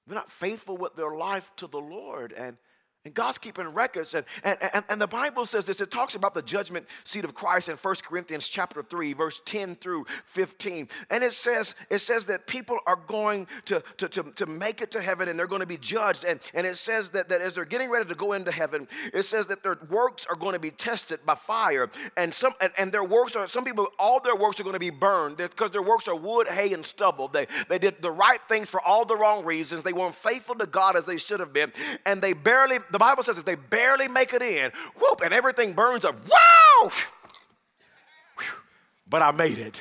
They're 0.06 0.14
not 0.14 0.30
faithful 0.30 0.76
with 0.76 0.94
their 0.94 1.16
life 1.16 1.50
to 1.56 1.66
the 1.66 1.80
Lord. 1.80 2.32
And 2.32 2.56
and 3.06 3.14
God's 3.14 3.38
keeping 3.38 3.68
records. 3.68 4.14
And, 4.14 4.26
and, 4.42 4.58
and, 4.74 4.84
and, 4.88 5.00
the 5.00 5.06
Bible 5.06 5.46
says 5.46 5.64
this. 5.64 5.80
It 5.80 5.92
talks 5.92 6.16
about 6.16 6.34
the 6.34 6.42
judgment 6.42 6.86
seat 7.04 7.24
of 7.24 7.34
Christ 7.34 7.68
in 7.68 7.76
1 7.76 7.94
Corinthians 8.02 8.48
chapter 8.48 8.82
3, 8.82 9.12
verse 9.12 9.40
10 9.44 9.76
through 9.76 10.06
15. 10.24 10.88
And 11.10 11.22
it 11.22 11.32
says, 11.32 11.76
it 11.88 11.98
says 11.98 12.24
that 12.24 12.48
people 12.48 12.78
are 12.84 12.96
going 13.06 13.46
to, 13.66 13.80
to, 13.98 14.08
to, 14.08 14.22
to 14.24 14.46
make 14.46 14.82
it 14.82 14.90
to 14.90 15.00
heaven 15.00 15.28
and 15.28 15.38
they're 15.38 15.46
going 15.46 15.60
to 15.60 15.66
be 15.66 15.76
judged. 15.78 16.24
And, 16.24 16.40
and 16.52 16.66
it 16.66 16.76
says 16.76 17.10
that, 17.10 17.28
that 17.28 17.40
as 17.40 17.54
they're 17.54 17.64
getting 17.64 17.90
ready 17.90 18.06
to 18.06 18.14
go 18.16 18.32
into 18.32 18.50
heaven, 18.50 18.88
it 19.14 19.22
says 19.22 19.46
that 19.46 19.62
their 19.62 19.78
works 19.88 20.26
are 20.28 20.36
going 20.36 20.54
to 20.54 20.60
be 20.60 20.72
tested 20.72 21.20
by 21.24 21.36
fire. 21.36 21.88
And 22.16 22.34
some 22.34 22.54
and, 22.60 22.72
and 22.76 22.90
their 22.90 23.04
works 23.04 23.36
are, 23.36 23.46
some 23.46 23.64
people, 23.64 23.86
all 24.00 24.18
their 24.18 24.34
works 24.34 24.58
are 24.58 24.64
going 24.64 24.72
to 24.72 24.80
be 24.80 24.90
burned 24.90 25.36
because 25.36 25.70
their 25.70 25.82
works 25.82 26.08
are 26.08 26.16
wood, 26.16 26.48
hay, 26.48 26.72
and 26.72 26.84
stubble. 26.84 27.28
They, 27.28 27.46
they 27.68 27.78
did 27.78 28.02
the 28.02 28.10
right 28.10 28.40
things 28.48 28.68
for 28.68 28.80
all 28.80 29.04
the 29.04 29.16
wrong 29.16 29.44
reasons. 29.44 29.84
They 29.84 29.92
weren't 29.92 30.16
faithful 30.16 30.56
to 30.56 30.66
God 30.66 30.96
as 30.96 31.04
they 31.04 31.18
should 31.18 31.38
have 31.38 31.52
been. 31.52 31.72
And 32.04 32.20
they 32.20 32.32
barely, 32.32 32.78
the 32.96 33.04
Bible 33.04 33.22
says 33.22 33.36
that 33.36 33.44
they 33.44 33.56
barely 33.56 34.08
make 34.08 34.32
it 34.32 34.40
in, 34.40 34.72
whoop, 34.98 35.20
and 35.22 35.34
everything 35.34 35.74
burns 35.74 36.02
up. 36.06 36.16
Wow! 36.30 36.90
But 39.06 39.20
I 39.20 39.32
made 39.32 39.58
it. 39.58 39.78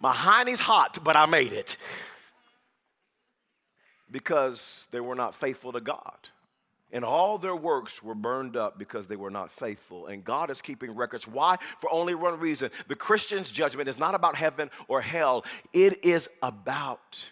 My 0.00 0.14
hiney's 0.14 0.60
hot, 0.60 1.04
but 1.04 1.14
I 1.14 1.26
made 1.26 1.52
it. 1.52 1.76
Because 4.10 4.88
they 4.90 5.00
were 5.00 5.14
not 5.14 5.34
faithful 5.34 5.72
to 5.72 5.80
God. 5.82 6.16
And 6.90 7.04
all 7.04 7.36
their 7.36 7.54
works 7.54 8.02
were 8.02 8.14
burned 8.14 8.56
up 8.56 8.78
because 8.78 9.06
they 9.06 9.16
were 9.16 9.30
not 9.30 9.50
faithful. 9.50 10.06
And 10.06 10.24
God 10.24 10.48
is 10.48 10.62
keeping 10.62 10.96
records. 10.96 11.28
Why? 11.28 11.58
For 11.80 11.92
only 11.92 12.14
one 12.14 12.40
reason. 12.40 12.70
The 12.88 12.96
Christian's 12.96 13.50
judgment 13.50 13.90
is 13.90 13.98
not 13.98 14.14
about 14.14 14.36
heaven 14.36 14.70
or 14.88 15.02
hell, 15.02 15.44
it 15.74 16.02
is 16.02 16.30
about 16.42 17.30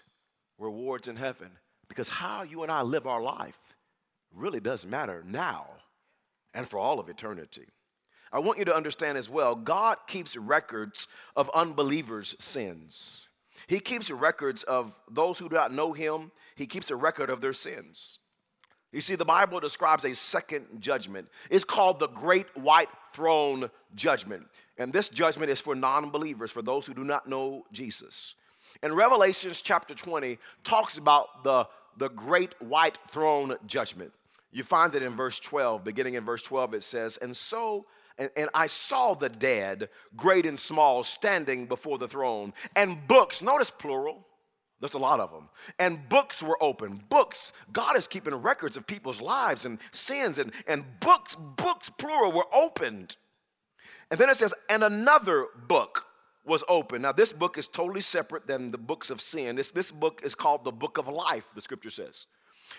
rewards 0.59 1.09
in 1.09 1.17
heaven. 1.17 1.49
Because 1.89 2.11
how 2.11 2.43
you 2.43 2.65
and 2.65 2.71
I 2.71 2.83
live 2.83 3.07
our 3.07 3.23
life 3.23 3.59
really 4.35 4.61
does 4.61 4.85
matter 4.85 5.25
now 5.27 5.67
and 6.55 6.69
for 6.69 6.79
all 6.79 7.01
of 7.01 7.09
eternity. 7.09 7.67
I 8.33 8.41
want 8.41 8.59
you 8.59 8.65
to 8.67 8.75
understand 8.75 9.17
as 9.17 9.31
well 9.31 9.55
God 9.55 9.99
keeps 10.07 10.37
records 10.37 11.09
of 11.37 11.51
unbelievers' 11.55 12.37
sins. 12.39 13.29
He 13.67 13.81
keeps 13.81 14.11
records 14.11 14.63
of 14.63 14.99
those 15.11 15.39
who 15.39 15.49
do 15.49 15.57
not 15.57 15.73
know 15.73 15.93
Him, 15.93 16.31
He 16.55 16.67
keeps 16.67 16.91
a 16.91 16.97
record 16.97 17.31
of 17.31 17.41
their 17.41 17.53
sins. 17.53 18.19
You 18.93 19.03
see, 19.03 19.17
the 19.17 19.25
Bible 19.25 19.61
describes 19.61 20.05
a 20.05 20.15
second 20.15 20.81
judgment. 20.81 21.29
It's 21.51 21.65
called 21.65 21.99
the 21.99 22.09
Great 22.09 22.47
White 22.57 22.89
Throne 23.13 23.71
Judgment. 23.95 24.47
And 24.79 24.93
this 24.93 25.11
judgment 25.11 25.51
is 25.51 25.61
for 25.61 25.75
non 25.75 26.11
believers, 26.11 26.51
for 26.51 26.63
those 26.63 26.87
who 26.87 26.95
do 26.95 27.05
not 27.05 27.27
know 27.27 27.65
Jesus. 27.71 28.35
And 28.83 28.97
Revelations 28.97 29.61
chapter 29.61 29.95
20 29.95 30.39
talks 30.65 30.97
about 30.97 31.45
the, 31.45 31.67
the 31.97 32.09
great 32.09 32.55
white 32.61 32.99
throne 33.09 33.57
judgment. 33.67 34.13
You 34.51 34.65
find 34.65 34.95
it 34.95 35.03
in 35.03 35.15
verse 35.15 35.39
12. 35.39 35.85
Beginning 35.85 36.15
in 36.15 36.25
verse 36.25 36.43
12, 36.43 36.75
it 36.75 36.83
says, 36.83 37.17
And 37.19 37.37
so, 37.37 37.87
and, 38.17 38.31
and, 38.37 38.49
I 38.55 38.67
saw 38.67 39.15
the 39.15 39.29
dead, 39.29 39.91
great 40.17 40.47
and 40.47 40.59
small, 40.59 41.05
standing 41.05 41.67
before 41.67 41.99
the 41.99 42.09
throne, 42.09 42.53
and 42.75 43.07
books, 43.07 43.43
notice 43.43 43.71
plural, 43.71 44.27
There's 44.81 44.95
a 44.95 44.99
lot 44.99 45.21
of 45.21 45.31
them. 45.31 45.49
And 45.79 46.09
books 46.09 46.43
were 46.43 46.61
open. 46.63 47.03
Books. 47.09 47.53
God 47.73 47.97
is 47.97 48.07
keeping 48.07 48.35
records 48.35 48.77
of 48.77 48.87
people's 48.87 49.21
lives 49.21 49.65
and 49.65 49.79
sins, 49.93 50.39
and, 50.39 50.53
and 50.67 50.85
books, 51.01 51.35
books, 51.35 51.91
plural, 51.99 52.33
were 52.33 52.53
opened. 52.53 53.17
And 54.11 54.19
then 54.19 54.31
it 54.31 54.37
says, 54.37 54.55
and 54.71 54.83
another 54.83 55.47
book 55.67 56.05
was 56.49 56.65
open. 56.69 57.03
Now, 57.03 57.13
this 57.13 57.33
book 57.33 57.59
is 57.59 57.69
totally 57.69 58.01
separate 58.01 58.47
than 58.47 58.71
the 58.71 58.79
books 58.79 59.11
of 59.11 59.21
sin. 59.21 59.57
This, 59.57 59.71
this 59.71 59.93
book 59.93 60.23
is 60.25 60.35
called 60.35 60.65
the 60.65 60.73
book 60.73 60.99
of 60.99 61.07
life, 61.07 61.47
the 61.55 61.61
scripture 61.61 61.91
says. 61.91 62.27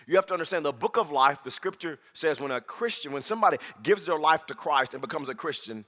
You 0.07 0.15
have 0.15 0.25
to 0.27 0.33
understand 0.33 0.65
the 0.65 0.73
book 0.73 0.97
of 0.97 1.11
life, 1.11 1.39
the 1.43 1.51
scripture 1.51 1.99
says 2.13 2.39
when 2.39 2.51
a 2.51 2.61
Christian, 2.61 3.11
when 3.11 3.23
somebody 3.23 3.57
gives 3.81 4.05
their 4.05 4.19
life 4.19 4.45
to 4.47 4.53
Christ 4.53 4.93
and 4.93 5.01
becomes 5.01 5.29
a 5.29 5.35
Christian, 5.35 5.85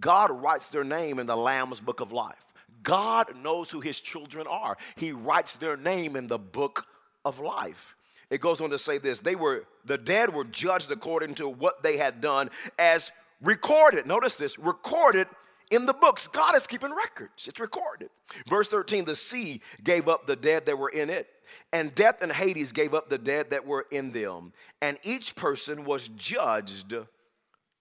God 0.00 0.30
writes 0.30 0.68
their 0.68 0.84
name 0.84 1.18
in 1.18 1.26
the 1.26 1.36
Lamb's 1.36 1.80
book 1.80 2.00
of 2.00 2.12
life. 2.12 2.44
God 2.82 3.36
knows 3.36 3.70
who 3.70 3.80
his 3.80 4.00
children 4.00 4.46
are. 4.46 4.76
He 4.96 5.12
writes 5.12 5.56
their 5.56 5.76
name 5.76 6.16
in 6.16 6.26
the 6.26 6.38
book 6.38 6.86
of 7.24 7.38
life. 7.38 7.94
It 8.30 8.40
goes 8.40 8.60
on 8.60 8.70
to 8.70 8.78
say 8.78 8.98
this 8.98 9.20
they 9.20 9.34
were, 9.34 9.64
the 9.84 9.98
dead 9.98 10.34
were 10.34 10.44
judged 10.44 10.90
according 10.90 11.34
to 11.36 11.48
what 11.48 11.82
they 11.82 11.98
had 11.98 12.20
done 12.20 12.50
as 12.78 13.10
recorded. 13.42 14.06
Notice 14.06 14.36
this 14.36 14.58
recorded 14.58 15.26
in 15.72 15.86
the 15.86 15.94
books. 15.94 16.28
God 16.28 16.54
is 16.54 16.66
keeping 16.66 16.94
records, 16.94 17.48
it's 17.48 17.58
recorded. 17.58 18.10
Verse 18.46 18.68
13 18.68 19.04
the 19.04 19.16
sea 19.16 19.60
gave 19.82 20.06
up 20.06 20.26
the 20.26 20.36
dead 20.36 20.66
that 20.66 20.78
were 20.78 20.90
in 20.90 21.10
it, 21.10 21.28
and 21.72 21.94
death 21.94 22.22
and 22.22 22.30
Hades 22.30 22.72
gave 22.72 22.94
up 22.94 23.08
the 23.08 23.18
dead 23.18 23.50
that 23.50 23.66
were 23.66 23.86
in 23.90 24.12
them. 24.12 24.52
And 24.80 24.98
each 25.02 25.34
person 25.34 25.84
was 25.84 26.08
judged 26.08 26.94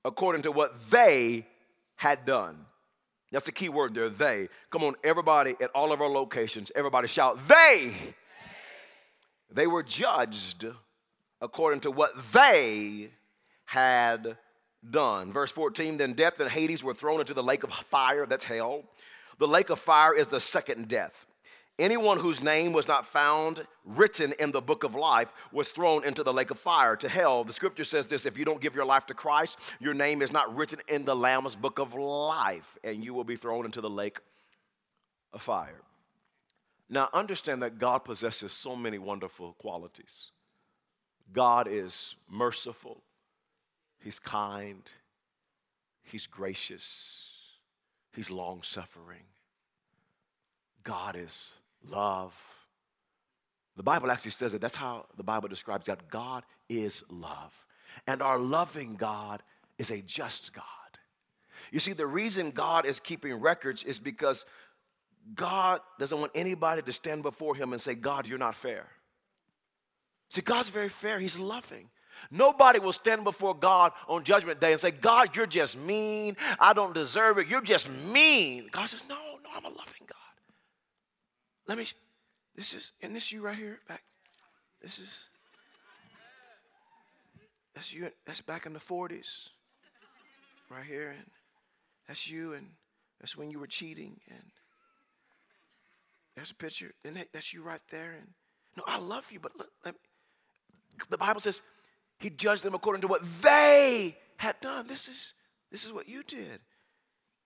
according 0.03 0.43
to 0.43 0.51
what 0.51 0.89
they 0.89 1.45
had 1.97 2.25
done. 2.25 2.65
That's 3.31 3.45
the 3.45 3.51
key 3.51 3.69
word 3.69 3.93
there, 3.93 4.09
they. 4.09 4.49
Come 4.71 4.83
on, 4.83 4.95
everybody 5.03 5.55
at 5.61 5.69
all 5.75 5.91
of 5.91 6.01
our 6.01 6.09
locations, 6.09 6.71
everybody 6.75 7.07
shout, 7.07 7.47
they. 7.47 7.93
They 9.53 9.67
were 9.67 9.83
judged 9.83 10.65
according 11.41 11.81
to 11.81 11.91
what 11.91 12.31
they 12.31 13.11
had 13.65 14.37
done. 14.89 15.31
Verse 15.31 15.51
14 15.51 15.97
Then 15.97 16.13
death 16.13 16.39
and 16.39 16.49
Hades 16.49 16.83
were 16.83 16.93
thrown 16.93 17.19
into 17.19 17.33
the 17.33 17.43
lake 17.43 17.63
of 17.63 17.71
fire, 17.71 18.25
that's 18.25 18.45
hell. 18.45 18.83
The 19.39 19.47
lake 19.47 19.69
of 19.69 19.79
fire 19.79 20.15
is 20.15 20.27
the 20.27 20.39
second 20.39 20.87
death. 20.87 21.25
Anyone 21.79 22.19
whose 22.19 22.43
name 22.43 22.73
was 22.73 22.87
not 22.87 23.07
found 23.07 23.65
written 23.85 24.33
in 24.39 24.51
the 24.51 24.61
book 24.61 24.83
of 24.83 24.93
life 24.93 25.31
was 25.51 25.69
thrown 25.69 26.03
into 26.03 26.21
the 26.21 26.33
lake 26.33 26.51
of 26.51 26.59
fire, 26.59 26.95
to 26.97 27.09
hell. 27.09 27.43
The 27.43 27.53
scripture 27.53 27.83
says 27.83 28.05
this 28.05 28.25
if 28.25 28.37
you 28.37 28.45
don't 28.45 28.61
give 28.61 28.75
your 28.75 28.85
life 28.85 29.07
to 29.07 29.13
Christ, 29.13 29.57
your 29.79 29.95
name 29.95 30.21
is 30.21 30.31
not 30.31 30.55
written 30.55 30.79
in 30.87 31.05
the 31.05 31.15
Lamb's 31.15 31.55
book 31.55 31.79
of 31.79 31.95
life, 31.95 32.77
and 32.83 33.03
you 33.03 33.13
will 33.13 33.23
be 33.23 33.35
thrown 33.35 33.65
into 33.65 33.81
the 33.81 33.89
lake 33.89 34.19
of 35.33 35.41
fire. 35.41 35.81
Now, 36.87 37.09
understand 37.13 37.63
that 37.63 37.79
God 37.79 37.99
possesses 37.99 38.51
so 38.51 38.75
many 38.75 38.99
wonderful 38.99 39.53
qualities. 39.53 40.29
God 41.31 41.67
is 41.69 42.15
merciful, 42.29 43.01
He's 44.03 44.19
kind, 44.19 44.83
He's 46.03 46.27
gracious, 46.27 47.31
He's 48.13 48.29
long 48.29 48.61
suffering. 48.63 49.23
God 50.83 51.15
is 51.15 51.53
love. 51.87 52.33
The 53.77 53.83
Bible 53.83 54.11
actually 54.11 54.31
says 54.31 54.53
it. 54.53 54.61
That's 54.61 54.75
how 54.75 55.05
the 55.15 55.23
Bible 55.23 55.47
describes 55.47 55.87
God. 55.87 56.03
God 56.09 56.43
is 56.69 57.03
love. 57.09 57.53
And 58.07 58.21
our 58.21 58.37
loving 58.37 58.95
God 58.95 59.43
is 59.77 59.91
a 59.91 60.01
just 60.01 60.53
God. 60.53 60.65
You 61.71 61.79
see, 61.79 61.93
the 61.93 62.07
reason 62.07 62.51
God 62.51 62.85
is 62.85 62.99
keeping 62.99 63.33
records 63.39 63.83
is 63.83 63.99
because 63.99 64.45
God 65.35 65.81
doesn't 65.99 66.19
want 66.19 66.31
anybody 66.35 66.81
to 66.81 66.91
stand 66.91 67.23
before 67.23 67.55
Him 67.55 67.73
and 67.73 67.81
say, 67.81 67.95
God, 67.95 68.27
you're 68.27 68.37
not 68.37 68.55
fair. 68.55 68.87
See, 70.29 70.41
God's 70.41 70.69
very 70.69 70.89
fair, 70.89 71.19
He's 71.19 71.37
loving. 71.37 71.89
Nobody 72.29 72.79
will 72.79 72.93
stand 72.93 73.23
before 73.23 73.55
God 73.55 73.93
on 74.07 74.23
Judgment 74.23 74.59
Day 74.59 74.71
and 74.71 74.79
say, 74.79 74.91
God, 74.91 75.35
you're 75.35 75.47
just 75.47 75.77
mean. 75.77 76.37
I 76.59 76.73
don't 76.73 76.93
deserve 76.93 77.37
it. 77.37 77.47
You're 77.47 77.61
just 77.61 77.89
mean. 77.89 78.69
God 78.71 78.89
says, 78.89 79.03
No, 79.09 79.15
no, 79.15 79.49
I'm 79.55 79.65
a 79.65 79.69
loving 79.69 80.05
God. 80.07 80.17
Let 81.67 81.77
me, 81.77 81.85
this 82.55 82.73
is, 82.73 82.91
and 83.01 83.15
this 83.15 83.31
you 83.31 83.41
right 83.41 83.57
here, 83.57 83.79
back. 83.87 84.03
This 84.81 84.99
is, 84.99 85.25
that's 87.73 87.93
you, 87.93 88.09
that's 88.25 88.41
back 88.41 88.65
in 88.65 88.73
the 88.73 88.79
40s, 88.79 89.49
right 90.69 90.83
here. 90.83 91.13
And 91.17 91.25
that's 92.07 92.29
you, 92.29 92.53
and 92.53 92.67
that's 93.19 93.37
when 93.37 93.49
you 93.49 93.59
were 93.59 93.67
cheating. 93.67 94.19
And 94.29 94.43
there's 96.35 96.51
a 96.51 96.55
picture, 96.55 96.91
and 97.05 97.15
that, 97.15 97.27
that's 97.33 97.53
you 97.53 97.63
right 97.63 97.81
there. 97.91 98.17
And 98.19 98.27
no, 98.77 98.83
I 98.87 98.97
love 98.97 99.27
you, 99.31 99.39
but 99.39 99.57
look, 99.57 99.69
me, 99.85 99.95
the 101.09 101.17
Bible 101.17 101.39
says 101.39 101.61
he 102.21 102.29
judged 102.29 102.63
them 102.63 102.75
according 102.75 103.01
to 103.01 103.07
what 103.07 103.23
they 103.41 104.15
had 104.37 104.59
done. 104.59 104.87
This 104.87 105.07
is, 105.07 105.33
this 105.71 105.85
is 105.85 105.91
what 105.91 106.07
you 106.07 106.23
did. 106.23 106.59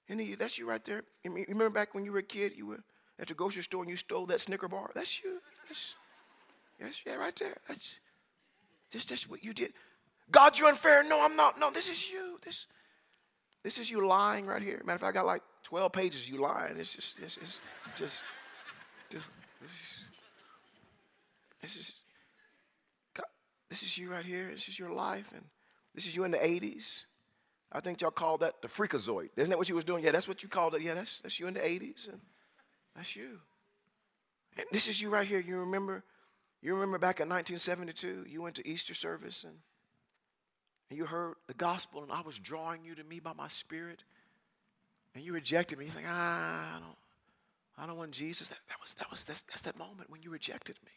And 0.09 0.19
he, 0.19 0.35
that's 0.35 0.57
you 0.57 0.69
right 0.69 0.83
there. 0.83 1.03
Remember 1.23 1.69
back 1.69 1.95
when 1.95 2.05
you 2.05 2.11
were 2.11 2.19
a 2.19 2.23
kid, 2.23 2.53
you 2.55 2.67
were 2.67 2.83
at 3.19 3.27
the 3.27 3.33
grocery 3.33 3.63
store 3.63 3.81
and 3.81 3.89
you 3.89 3.97
stole 3.97 4.25
that 4.27 4.41
Snicker 4.41 4.67
bar. 4.67 4.91
That's 4.93 5.23
you. 5.23 5.39
That's, 5.67 5.95
that's 6.79 7.01
yeah, 7.05 7.15
right 7.15 7.35
there. 7.35 7.55
That's 7.67 7.95
just 8.91 9.09
that's 9.09 9.29
what 9.29 9.43
you 9.43 9.53
did. 9.53 9.73
God, 10.29 10.57
you're 10.57 10.67
unfair. 10.67 11.03
No, 11.03 11.23
I'm 11.23 11.35
not. 11.35 11.59
No, 11.59 11.71
this 11.71 11.89
is 11.89 12.11
you. 12.11 12.39
This 12.43 12.67
this 13.63 13.79
is 13.79 13.89
you 13.89 14.05
lying 14.05 14.45
right 14.45 14.61
here. 14.61 14.81
Matter 14.85 14.95
of 14.95 15.01
fact, 15.01 15.17
I 15.17 15.19
got 15.19 15.25
like 15.25 15.41
12 15.63 15.91
pages 15.91 16.29
you 16.29 16.39
lying. 16.39 16.77
It's 16.77 16.95
just 16.95 17.15
it's, 17.21 17.37
it's 17.37 17.59
just 17.97 18.23
just 19.09 19.29
this 19.61 19.71
is, 19.71 20.05
this 21.61 21.77
is 21.77 21.93
this 23.69 23.83
is 23.83 23.97
you 23.97 24.11
right 24.11 24.25
here. 24.25 24.49
This 24.51 24.67
is 24.67 24.77
your 24.77 24.91
life, 24.91 25.31
and 25.33 25.43
this 25.93 26.05
is 26.05 26.15
you 26.15 26.23
in 26.23 26.31
the 26.31 26.37
80s. 26.37 27.05
I 27.71 27.79
think 27.79 28.01
y'all 28.01 28.11
called 28.11 28.41
that 28.41 28.61
the 28.61 28.67
freakazoid. 28.67 29.29
Isn't 29.35 29.49
that 29.49 29.57
what 29.57 29.67
you 29.67 29.75
was 29.75 29.83
doing? 29.83 30.03
Yeah, 30.03 30.11
that's 30.11 30.27
what 30.27 30.43
you 30.43 30.49
called 30.49 30.75
it. 30.75 30.81
Yeah, 30.81 30.93
that's 30.93 31.19
that's 31.19 31.39
you 31.39 31.47
in 31.47 31.55
the 31.55 31.59
80s. 31.59 32.07
And 32.07 32.21
that's 32.95 33.15
you. 33.15 33.39
And 34.57 34.65
this 34.71 34.87
is 34.87 35.01
you 35.01 35.09
right 35.09 35.27
here. 35.27 35.39
You 35.39 35.59
remember, 35.59 36.03
you 36.61 36.73
remember 36.73 36.97
back 36.97 37.19
in 37.19 37.27
1972, 37.27 38.25
you 38.29 38.41
went 38.41 38.55
to 38.55 38.67
Easter 38.67 38.93
service 38.93 39.43
and, 39.43 39.55
and 40.89 40.97
you 40.97 41.05
heard 41.05 41.35
the 41.47 41.53
gospel, 41.53 42.03
and 42.03 42.11
I 42.11 42.21
was 42.21 42.39
drawing 42.39 42.85
you 42.85 42.95
to 42.95 43.03
me 43.03 43.19
by 43.19 43.33
my 43.33 43.47
spirit, 43.47 44.03
and 45.13 45.23
you 45.23 45.33
rejected 45.33 45.77
me. 45.77 45.85
He's 45.85 45.95
like, 45.95 46.05
ah, 46.07 46.77
I 46.77 46.79
don't, 46.79 46.97
I 47.77 47.87
don't 47.87 47.97
want 47.97 48.11
Jesus. 48.11 48.47
That, 48.47 48.59
that 48.69 48.77
was 48.81 48.93
that 48.93 49.11
was 49.11 49.23
that's, 49.23 49.41
that's 49.43 49.61
that 49.61 49.77
moment 49.77 50.09
when 50.09 50.21
you 50.21 50.29
rejected 50.29 50.77
me. 50.85 50.91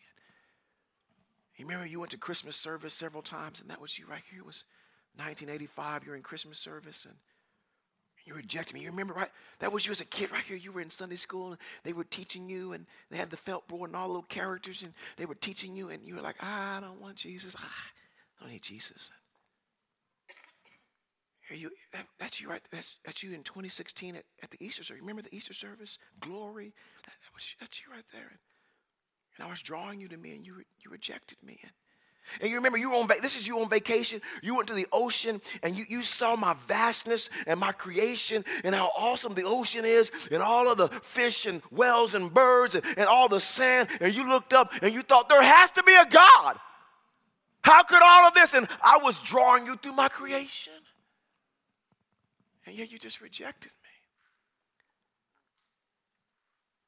You 1.59 1.67
remember 1.67 1.87
you 1.87 1.99
went 1.99 2.13
to 2.13 2.19
Christmas 2.19 2.57
service 2.57 2.95
several 2.95 3.23
times, 3.23 3.61
and 3.61 3.69
that 3.69 3.81
was 3.81 3.99
you 3.99 4.07
right 4.09 4.23
here. 4.31 4.41
It 4.41 4.47
was 4.47 4.65
1985. 5.17 6.07
You're 6.07 6.15
in 6.15 6.23
Christmas 6.23 6.59
service, 6.59 7.05
and 7.05 7.17
you 8.29 8.35
rejected 8.35 8.75
me. 8.75 8.83
You 8.83 8.91
remember, 8.91 9.15
right? 9.15 9.31
That 9.59 9.73
was 9.73 9.87
you 9.87 9.93
as 9.93 10.01
a 10.01 10.05
kid 10.05 10.31
right 10.31 10.45
here. 10.45 10.57
You 10.57 10.71
were 10.71 10.81
in 10.81 10.91
Sunday 10.91 11.17
school 11.17 11.49
and 11.49 11.59
they 11.83 11.95
were 11.95 12.05
teaching 12.05 12.49
you 12.49 12.75
and 12.75 12.87
they 13.11 13.17
had 13.17 13.31
the 13.31 13.37
felt 13.37 13.67
board 13.69 13.89
and 13.89 13.97
all 13.97 14.07
little 14.07 14.23
characters 14.23 14.83
and 14.83 14.93
they 15.17 15.25
were 15.25 15.35
teaching 15.35 15.75
you 15.75 15.89
and 15.89 16.03
you 16.03 16.15
were 16.15 16.21
like, 16.21 16.37
I 16.43 16.79
don't 16.81 17.01
want 17.01 17.17
Jesus. 17.17 17.57
I 17.59 18.43
don't 18.43 18.53
need 18.53 18.63
Jesus. 18.63 19.11
Here 21.49 21.57
you, 21.57 21.71
that, 21.93 22.05
that's 22.19 22.41
you 22.41 22.51
right. 22.51 22.61
That's, 22.71 22.97
that's 23.07 23.23
you 23.23 23.33
in 23.33 23.43
2016 23.43 24.17
at, 24.17 24.25
at 24.43 24.51
the 24.51 24.59
Easter 24.61 24.85
service. 24.85 25.01
Remember 25.01 25.23
the 25.23 25.35
Easter 25.35 25.55
service? 25.55 25.99
Glory. 26.21 26.75
That, 27.07 27.15
that 27.23 27.35
was, 27.35 27.55
that's 27.59 27.81
you 27.81 27.91
right 27.91 28.05
there. 28.13 28.33
And 29.39 29.47
I 29.47 29.51
was 29.51 29.63
drawing 29.63 30.01
you 30.01 30.09
to 30.09 30.17
me 30.17 30.35
and 30.35 30.45
you, 30.45 30.57
you 30.81 30.91
rejected 30.91 31.39
me. 31.43 31.61
And 32.41 32.51
you 32.51 32.57
remember 32.57 32.77
you 32.77 32.91
were 32.91 32.97
on 32.97 33.09
this 33.23 33.37
is 33.37 33.47
you 33.47 33.59
on 33.61 33.71
vacation. 33.71 34.21
You 34.43 34.55
went 34.55 34.69
to 34.69 34.75
the 34.75 34.87
ocean 34.93 35.41
and 35.63 35.75
you, 35.75 35.87
you 35.89 36.03
saw 36.03 36.37
my 36.37 36.55
vastness 36.67 37.31
and 37.47 37.59
my 37.59 37.73
creation 37.73 38.45
and 38.65 38.75
how 38.75 38.91
awesome 38.99 39.35
the 39.35 39.45
ocean 39.45 39.85
is 39.85 40.11
and 40.31 40.43
all 40.43 40.71
of 40.71 40.77
the 40.77 40.89
fish 40.89 41.47
and 41.47 41.63
whales 41.71 42.15
and 42.15 42.33
birds 42.35 42.75
and, 42.75 42.85
and 42.99 43.07
all 43.07 43.29
the 43.29 43.41
sand. 43.41 43.89
And 44.01 44.15
you 44.15 44.29
looked 44.29 44.53
up 44.53 44.73
and 44.83 44.93
you 44.93 45.03
thought 45.03 45.29
there 45.29 45.43
has 45.43 45.71
to 45.73 45.83
be 45.83 45.95
a 45.95 46.05
God. 46.05 46.59
How 47.63 47.83
could 47.83 48.03
all 48.03 48.29
of 48.29 48.35
this? 48.35 48.55
And 48.55 48.69
I 48.83 48.99
was 48.99 49.21
drawing 49.23 49.67
you 49.67 49.77
through 49.77 49.95
my 49.95 50.09
creation. 50.09 50.73
And 52.67 52.77
yet 52.77 52.93
you 52.93 52.99
just 52.99 53.21
rejected 53.21 53.73
me. 53.83 53.89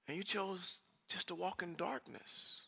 And 0.09 0.17
you 0.17 0.25
chose 0.25 0.81
just 1.11 1.29
to 1.29 1.35
walk 1.35 1.63
in 1.63 1.75
darkness. 1.75 2.63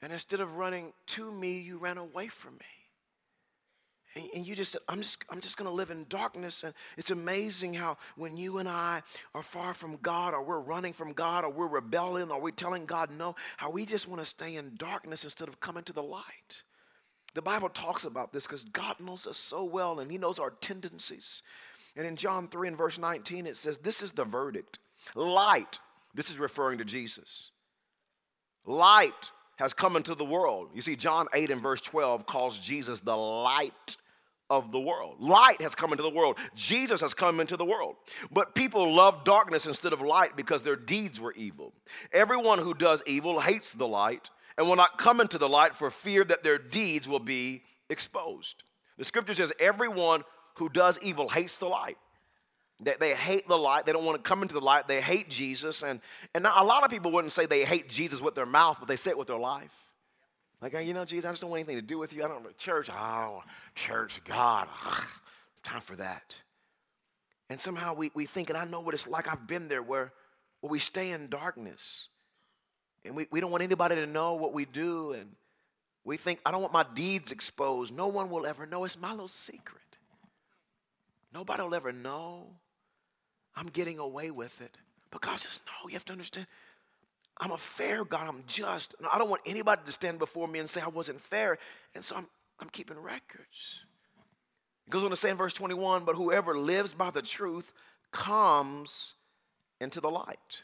And 0.00 0.12
instead 0.12 0.40
of 0.40 0.56
running 0.56 0.92
to 1.08 1.30
me, 1.30 1.60
you 1.60 1.78
ran 1.78 1.98
away 1.98 2.28
from 2.28 2.54
me. 2.54 2.66
And, 4.14 4.28
and 4.34 4.46
you 4.46 4.54
just 4.54 4.72
said, 4.72 4.80
I'm 4.88 5.00
just, 5.00 5.24
I'm 5.30 5.40
just 5.40 5.56
going 5.56 5.68
to 5.68 5.74
live 5.74 5.90
in 5.90 6.06
darkness. 6.08 6.64
And 6.64 6.74
it's 6.96 7.10
amazing 7.10 7.74
how 7.74 7.98
when 8.16 8.36
you 8.36 8.58
and 8.58 8.68
I 8.68 9.02
are 9.34 9.42
far 9.42 9.74
from 9.74 9.96
God, 9.96 10.34
or 10.34 10.42
we're 10.42 10.60
running 10.60 10.92
from 10.92 11.12
God, 11.12 11.44
or 11.44 11.50
we're 11.50 11.68
rebelling, 11.68 12.30
or 12.30 12.40
we're 12.40 12.50
telling 12.50 12.84
God 12.84 13.10
no, 13.16 13.36
how 13.56 13.70
we 13.70 13.86
just 13.86 14.08
want 14.08 14.20
to 14.20 14.26
stay 14.26 14.56
in 14.56 14.74
darkness 14.76 15.24
instead 15.24 15.48
of 15.48 15.60
coming 15.60 15.84
to 15.84 15.92
the 15.92 16.02
light. 16.02 16.62
The 17.34 17.42
Bible 17.42 17.70
talks 17.70 18.04
about 18.04 18.32
this 18.32 18.46
because 18.46 18.64
God 18.64 19.00
knows 19.00 19.26
us 19.26 19.38
so 19.38 19.64
well 19.64 20.00
and 20.00 20.10
He 20.10 20.18
knows 20.18 20.38
our 20.38 20.50
tendencies. 20.50 21.42
And 21.96 22.06
in 22.06 22.16
John 22.16 22.48
3 22.48 22.68
and 22.68 22.78
verse 22.78 22.98
19, 22.98 23.46
it 23.46 23.56
says, 23.56 23.78
This 23.78 24.02
is 24.02 24.12
the 24.12 24.24
verdict 24.24 24.78
light 25.14 25.78
This 26.14 26.30
is 26.30 26.38
referring 26.38 26.78
to 26.78 26.84
Jesus. 26.84 27.50
Light 28.66 29.30
has 29.56 29.72
come 29.72 29.96
into 29.96 30.14
the 30.14 30.24
world. 30.24 30.70
You 30.74 30.82
see, 30.82 30.96
John 30.96 31.26
8 31.32 31.50
and 31.50 31.62
verse 31.62 31.80
12 31.80 32.26
calls 32.26 32.58
Jesus 32.58 33.00
the 33.00 33.16
light 33.16 33.96
of 34.50 34.70
the 34.70 34.80
world. 34.80 35.16
Light 35.18 35.60
has 35.62 35.74
come 35.74 35.92
into 35.92 36.02
the 36.02 36.10
world. 36.10 36.38
Jesus 36.54 37.00
has 37.00 37.14
come 37.14 37.40
into 37.40 37.56
the 37.56 37.64
world. 37.64 37.96
But 38.30 38.54
people 38.54 38.92
love 38.92 39.24
darkness 39.24 39.66
instead 39.66 39.92
of 39.92 40.02
light 40.02 40.36
because 40.36 40.62
their 40.62 40.76
deeds 40.76 41.18
were 41.18 41.32
evil. 41.32 41.72
Everyone 42.12 42.58
who 42.58 42.74
does 42.74 43.02
evil 43.06 43.40
hates 43.40 43.72
the 43.72 43.88
light 43.88 44.30
and 44.58 44.68
will 44.68 44.76
not 44.76 44.98
come 44.98 45.20
into 45.20 45.38
the 45.38 45.48
light 45.48 45.74
for 45.74 45.90
fear 45.90 46.24
that 46.24 46.42
their 46.42 46.58
deeds 46.58 47.08
will 47.08 47.18
be 47.18 47.62
exposed. 47.88 48.64
The 48.98 49.04
scripture 49.04 49.34
says, 49.34 49.52
everyone 49.58 50.22
who 50.56 50.68
does 50.68 50.98
evil 51.02 51.28
hates 51.30 51.56
the 51.56 51.66
light. 51.66 51.96
They, 52.80 52.94
they 52.98 53.14
hate 53.14 53.46
the 53.48 53.58
light. 53.58 53.86
They 53.86 53.92
don't 53.92 54.04
want 54.04 54.22
to 54.22 54.28
come 54.28 54.42
into 54.42 54.54
the 54.54 54.60
light. 54.60 54.88
They 54.88 55.00
hate 55.00 55.28
Jesus. 55.28 55.82
And, 55.82 56.00
and 56.34 56.46
a 56.46 56.64
lot 56.64 56.84
of 56.84 56.90
people 56.90 57.12
wouldn't 57.12 57.32
say 57.32 57.46
they 57.46 57.64
hate 57.64 57.88
Jesus 57.88 58.20
with 58.20 58.34
their 58.34 58.46
mouth, 58.46 58.78
but 58.78 58.88
they 58.88 58.96
say 58.96 59.10
it 59.10 59.18
with 59.18 59.28
their 59.28 59.38
life. 59.38 59.72
Like, 60.60 60.74
you 60.84 60.94
know, 60.94 61.04
Jesus, 61.04 61.26
I 61.26 61.32
just 61.32 61.42
don't 61.42 61.50
want 61.50 61.60
anything 61.60 61.76
to 61.76 61.82
do 61.82 61.98
with 61.98 62.12
you. 62.12 62.24
I 62.24 62.28
don't 62.28 62.56
church. 62.56 62.88
Oh, 62.90 63.42
church, 63.74 64.20
God, 64.24 64.68
ugh, 64.86 65.04
time 65.64 65.80
for 65.80 65.96
that. 65.96 66.36
And 67.50 67.58
somehow 67.60 67.94
we, 67.94 68.12
we 68.14 68.26
think, 68.26 68.48
and 68.48 68.56
I 68.56 68.64
know 68.64 68.80
what 68.80 68.94
it's 68.94 69.08
like. 69.08 69.26
I've 69.26 69.46
been 69.46 69.68
there 69.68 69.82
where, 69.82 70.12
where 70.60 70.70
we 70.70 70.78
stay 70.78 71.10
in 71.10 71.28
darkness. 71.28 72.08
And 73.04 73.16
we, 73.16 73.26
we 73.32 73.40
don't 73.40 73.50
want 73.50 73.64
anybody 73.64 73.96
to 73.96 74.06
know 74.06 74.34
what 74.34 74.54
we 74.54 74.64
do. 74.64 75.12
And 75.12 75.30
we 76.04 76.16
think, 76.16 76.40
I 76.46 76.52
don't 76.52 76.62
want 76.62 76.72
my 76.72 76.86
deeds 76.94 77.32
exposed. 77.32 77.92
No 77.92 78.06
one 78.06 78.30
will 78.30 78.46
ever 78.46 78.64
know. 78.64 78.84
It's 78.84 78.98
my 78.98 79.10
little 79.10 79.26
secret. 79.26 79.82
Nobody 81.34 81.62
will 81.62 81.74
ever 81.74 81.92
know. 81.92 82.46
I'm 83.56 83.68
getting 83.68 83.98
away 83.98 84.30
with 84.30 84.60
it. 84.60 84.76
But 85.10 85.20
God 85.20 85.38
says, 85.38 85.60
no, 85.66 85.88
you 85.88 85.94
have 85.94 86.04
to 86.06 86.12
understand. 86.12 86.46
I'm 87.38 87.50
a 87.50 87.58
fair 87.58 88.04
God. 88.04 88.28
I'm 88.28 88.44
just. 88.46 88.94
I 89.12 89.18
don't 89.18 89.28
want 89.28 89.42
anybody 89.46 89.82
to 89.86 89.92
stand 89.92 90.18
before 90.18 90.46
me 90.48 90.58
and 90.58 90.68
say 90.68 90.80
I 90.80 90.88
wasn't 90.88 91.20
fair. 91.20 91.58
And 91.94 92.04
so 92.04 92.16
I'm, 92.16 92.26
I'm 92.60 92.68
keeping 92.68 92.98
records. 92.98 93.80
It 94.86 94.90
goes 94.90 95.04
on 95.04 95.10
to 95.10 95.16
say 95.16 95.30
in 95.30 95.36
verse 95.36 95.52
21 95.52 96.04
but 96.04 96.14
whoever 96.16 96.56
lives 96.58 96.92
by 96.92 97.10
the 97.10 97.22
truth 97.22 97.72
comes 98.10 99.14
into 99.80 100.00
the 100.00 100.10
light. 100.10 100.62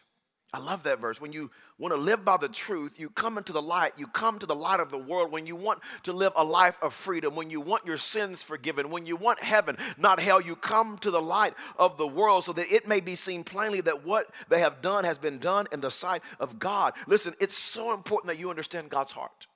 I 0.54 0.60
love 0.60 0.84
that 0.84 0.98
verse. 0.98 1.20
When 1.20 1.34
you 1.34 1.50
want 1.78 1.92
to 1.92 2.00
live 2.00 2.24
by 2.24 2.38
the 2.38 2.48
truth, 2.48 2.98
you 2.98 3.10
come 3.10 3.36
into 3.36 3.52
the 3.52 3.60
light. 3.60 3.92
You 3.98 4.06
come 4.06 4.38
to 4.38 4.46
the 4.46 4.54
light 4.54 4.80
of 4.80 4.90
the 4.90 4.96
world. 4.96 5.30
When 5.30 5.46
you 5.46 5.54
want 5.54 5.80
to 6.04 6.12
live 6.14 6.32
a 6.36 6.44
life 6.44 6.76
of 6.80 6.94
freedom, 6.94 7.34
when 7.34 7.50
you 7.50 7.60
want 7.60 7.84
your 7.84 7.98
sins 7.98 8.42
forgiven, 8.42 8.90
when 8.90 9.04
you 9.04 9.14
want 9.14 9.42
heaven, 9.42 9.76
not 9.98 10.20
hell, 10.20 10.40
you 10.40 10.56
come 10.56 10.96
to 10.98 11.10
the 11.10 11.20
light 11.20 11.52
of 11.78 11.98
the 11.98 12.06
world 12.06 12.44
so 12.44 12.54
that 12.54 12.72
it 12.72 12.88
may 12.88 13.00
be 13.00 13.14
seen 13.14 13.44
plainly 13.44 13.82
that 13.82 14.06
what 14.06 14.30
they 14.48 14.60
have 14.60 14.80
done 14.80 15.04
has 15.04 15.18
been 15.18 15.38
done 15.38 15.66
in 15.70 15.82
the 15.82 15.90
sight 15.90 16.22
of 16.40 16.58
God. 16.58 16.94
Listen, 17.06 17.34
it's 17.40 17.56
so 17.56 17.92
important 17.92 18.28
that 18.28 18.38
you 18.38 18.48
understand 18.48 18.88
God's 18.88 19.12
heart. 19.12 19.48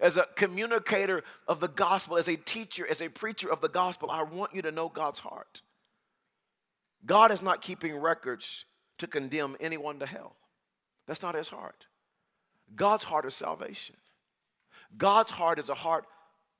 As 0.00 0.16
a 0.16 0.26
communicator 0.36 1.22
of 1.46 1.60
the 1.60 1.68
gospel, 1.68 2.16
as 2.16 2.28
a 2.28 2.36
teacher, 2.36 2.86
as 2.88 3.02
a 3.02 3.10
preacher 3.10 3.52
of 3.52 3.60
the 3.60 3.68
gospel, 3.68 4.10
I 4.10 4.22
want 4.22 4.54
you 4.54 4.62
to 4.62 4.72
know 4.72 4.88
God's 4.88 5.18
heart. 5.18 5.60
God 7.04 7.30
is 7.30 7.42
not 7.42 7.60
keeping 7.60 7.94
records 7.94 8.64
to 8.98 9.06
condemn 9.06 9.56
anyone 9.60 9.98
to 9.98 10.06
hell. 10.06 10.36
That's 11.06 11.22
not 11.22 11.34
his 11.34 11.48
heart. 11.48 11.86
God's 12.74 13.04
heart 13.04 13.26
is 13.26 13.34
salvation. 13.34 13.96
God's 14.96 15.30
heart 15.30 15.58
is 15.58 15.68
a 15.68 15.74
heart 15.74 16.06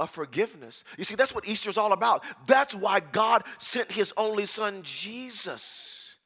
of 0.01 0.11
forgiveness. 0.11 0.85
You 0.99 1.05
see, 1.05 1.15
that's 1.15 1.35
what 1.35 1.47
Easter 1.47 1.71
is 1.71 1.79
all 1.79 1.93
about. 1.93 2.25
That's 2.47 2.75
why 2.75 3.01
God 3.01 3.45
sent 3.59 3.93
his 3.93 4.13
only 4.17 4.47
son, 4.47 4.83
Jesus. 4.83 6.17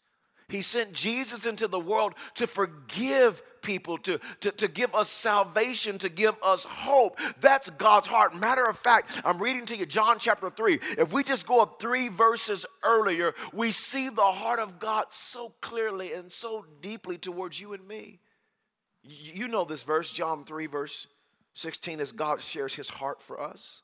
He 0.49 0.63
sent 0.63 0.93
Jesus 0.93 1.45
into 1.45 1.69
the 1.69 1.79
world 1.79 2.15
to 2.37 2.47
forgive 2.47 3.43
people, 3.63 3.99
to, 3.99 4.19
to, 4.41 4.51
to 4.53 4.69
give 4.69 4.95
us 4.95 5.09
salvation, 5.09 5.99
to 5.99 6.09
give 6.09 6.35
us 6.43 6.65
hope. 6.65 7.19
That's 7.41 7.71
God's 7.71 8.09
heart. 8.09 8.39
Matter 8.39 8.67
of 8.67 8.79
fact, 8.79 9.21
I'm 9.25 9.41
reading 9.43 9.67
to 9.67 9.77
you 9.77 9.87
John 9.87 10.19
chapter 10.19 10.51
3. 10.51 10.81
If 10.99 11.13
we 11.13 11.23
just 11.23 11.47
go 11.47 11.61
up 11.61 11.81
three 11.81 12.09
verses 12.09 12.67
earlier, 12.83 13.35
we 13.53 13.71
see 13.71 14.09
the 14.09 14.23
heart 14.23 14.59
of 14.59 14.79
God 14.79 15.07
so 15.11 15.55
clearly 15.61 16.13
and 16.13 16.31
so 16.31 16.65
deeply 16.81 17.19
towards 17.19 17.61
you 17.61 17.73
and 17.73 17.87
me. 17.87 18.21
You 19.03 19.49
know 19.49 19.65
this 19.65 19.83
verse, 19.83 20.11
John 20.11 20.45
3, 20.45 20.67
verse 20.67 21.07
16, 21.55 22.01
as 22.01 22.13
God 22.13 22.41
shares 22.41 22.75
his 22.75 22.89
heart 22.89 23.23
for 23.23 23.41
us. 23.41 23.83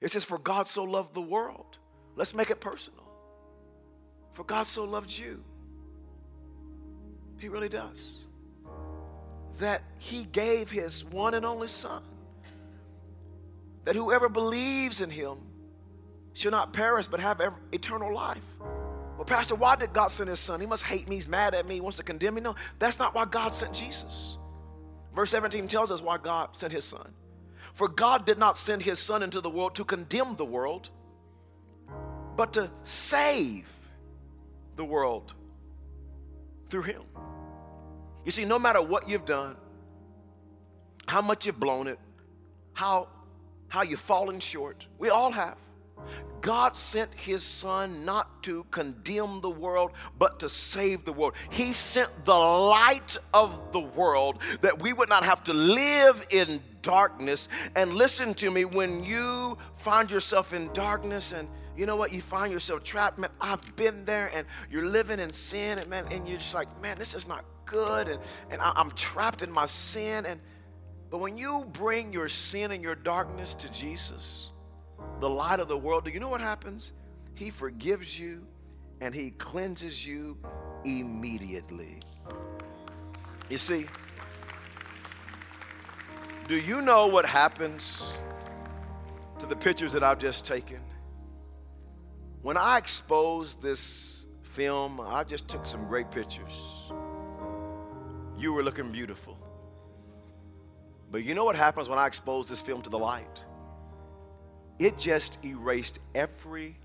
It 0.00 0.10
says, 0.10 0.24
For 0.24 0.38
God 0.38 0.66
so 0.66 0.84
loved 0.84 1.14
the 1.14 1.20
world. 1.20 1.78
Let's 2.16 2.34
make 2.34 2.50
it 2.50 2.60
personal. 2.60 3.04
For 4.32 4.44
God 4.44 4.66
so 4.66 4.84
loved 4.84 5.16
you. 5.16 5.44
He 7.38 7.48
really 7.48 7.68
does 7.68 8.26
that 9.58 9.82
he 9.98 10.24
gave 10.24 10.70
his 10.70 11.04
one 11.04 11.34
and 11.34 11.44
only 11.44 11.68
son. 11.68 12.02
That 13.84 13.94
whoever 13.94 14.28
believes 14.28 15.00
in 15.00 15.10
him 15.10 15.38
shall 16.32 16.50
not 16.50 16.72
perish 16.72 17.06
but 17.06 17.20
have 17.20 17.40
eternal 17.72 18.14
life. 18.14 18.44
Well, 19.16 19.26
Pastor, 19.26 19.54
why 19.54 19.76
did 19.76 19.92
God 19.92 20.10
send 20.10 20.30
his 20.30 20.40
son? 20.40 20.60
He 20.60 20.66
must 20.66 20.84
hate 20.84 21.08
me, 21.08 21.16
he's 21.16 21.28
mad 21.28 21.54
at 21.54 21.66
me, 21.66 21.74
he 21.74 21.80
wants 21.80 21.98
to 21.98 22.02
condemn 22.02 22.34
me. 22.34 22.40
No, 22.40 22.54
that's 22.78 22.98
not 22.98 23.14
why 23.14 23.26
God 23.26 23.54
sent 23.54 23.74
Jesus. 23.74 24.38
Verse 25.14 25.30
17 25.30 25.66
tells 25.68 25.90
us 25.90 26.00
why 26.00 26.16
God 26.16 26.56
sent 26.56 26.72
his 26.72 26.84
son. 26.84 27.12
For 27.74 27.88
God 27.88 28.24
did 28.24 28.38
not 28.38 28.56
send 28.56 28.82
his 28.82 28.98
son 28.98 29.22
into 29.22 29.40
the 29.40 29.50
world 29.50 29.74
to 29.74 29.84
condemn 29.84 30.36
the 30.36 30.44
world, 30.44 30.88
but 32.36 32.54
to 32.54 32.70
save 32.82 33.68
the 34.76 34.84
world 34.84 35.34
through 36.68 36.82
him. 36.82 37.02
You 38.24 38.30
see, 38.30 38.44
no 38.44 38.58
matter 38.58 38.82
what 38.82 39.08
you've 39.08 39.24
done, 39.24 39.56
how 41.06 41.22
much 41.22 41.46
you've 41.46 41.58
blown 41.58 41.86
it, 41.86 41.98
how, 42.72 43.08
how 43.68 43.82
you've 43.82 44.00
fallen 44.00 44.40
short, 44.40 44.86
we 44.98 45.08
all 45.08 45.30
have. 45.32 45.56
God 46.40 46.74
sent 46.74 47.12
his 47.12 47.42
son 47.42 48.04
not 48.04 48.42
to 48.44 48.64
condemn 48.70 49.40
the 49.42 49.50
world, 49.50 49.92
but 50.18 50.40
to 50.40 50.48
save 50.48 51.04
the 51.04 51.12
world. 51.12 51.34
He 51.50 51.72
sent 51.72 52.24
the 52.24 52.38
light 52.38 53.18
of 53.34 53.72
the 53.72 53.80
world 53.80 54.40
that 54.62 54.80
we 54.80 54.94
would 54.94 55.10
not 55.10 55.24
have 55.24 55.44
to 55.44 55.52
live 55.52 56.26
in 56.30 56.60
darkness. 56.80 57.48
And 57.74 57.92
listen 57.92 58.32
to 58.34 58.50
me, 58.50 58.64
when 58.64 59.04
you 59.04 59.58
find 59.76 60.10
yourself 60.10 60.54
in 60.54 60.72
darkness 60.72 61.32
and 61.32 61.46
you 61.80 61.86
know 61.86 61.96
what? 61.96 62.12
You 62.12 62.20
find 62.20 62.52
yourself 62.52 62.84
trapped, 62.84 63.18
man. 63.18 63.30
I've 63.40 63.74
been 63.74 64.04
there, 64.04 64.30
and 64.34 64.46
you're 64.70 64.84
living 64.84 65.18
in 65.18 65.32
sin, 65.32 65.78
and 65.78 65.88
man, 65.88 66.04
and 66.10 66.28
you're 66.28 66.36
just 66.36 66.54
like, 66.54 66.68
man, 66.82 66.98
this 66.98 67.14
is 67.14 67.26
not 67.26 67.42
good, 67.64 68.06
and, 68.06 68.20
and 68.50 68.60
I, 68.60 68.74
I'm 68.76 68.90
trapped 68.90 69.40
in 69.40 69.50
my 69.50 69.64
sin. 69.64 70.26
And 70.26 70.40
but 71.08 71.20
when 71.20 71.38
you 71.38 71.66
bring 71.72 72.12
your 72.12 72.28
sin 72.28 72.70
and 72.70 72.82
your 72.82 72.94
darkness 72.94 73.54
to 73.54 73.72
Jesus, 73.72 74.50
the 75.20 75.28
light 75.30 75.58
of 75.58 75.68
the 75.68 75.76
world, 75.78 76.04
do 76.04 76.10
you 76.10 76.20
know 76.20 76.28
what 76.28 76.42
happens? 76.42 76.92
He 77.34 77.48
forgives 77.48 78.20
you 78.20 78.46
and 79.00 79.14
he 79.14 79.30
cleanses 79.30 80.06
you 80.06 80.36
immediately. 80.84 82.00
You 83.48 83.56
see, 83.56 83.86
do 86.46 86.60
you 86.60 86.82
know 86.82 87.06
what 87.06 87.24
happens 87.24 88.12
to 89.38 89.46
the 89.46 89.56
pictures 89.56 89.94
that 89.94 90.02
I've 90.02 90.18
just 90.18 90.44
taken? 90.44 90.80
When 92.42 92.56
I 92.56 92.78
exposed 92.78 93.60
this 93.60 94.24
film, 94.42 94.98
I 94.98 95.24
just 95.24 95.46
took 95.46 95.66
some 95.66 95.86
great 95.86 96.10
pictures. 96.10 96.54
You 98.38 98.54
were 98.54 98.62
looking 98.62 98.90
beautiful. 98.90 99.36
But 101.10 101.22
you 101.24 101.34
know 101.34 101.44
what 101.44 101.56
happens 101.56 101.88
when 101.88 101.98
I 101.98 102.06
expose 102.06 102.48
this 102.48 102.62
film 102.62 102.80
to 102.82 102.90
the 102.90 102.98
light? 102.98 103.44
It 104.78 104.96
just 104.96 105.44
erased 105.44 105.98
every 106.14 106.78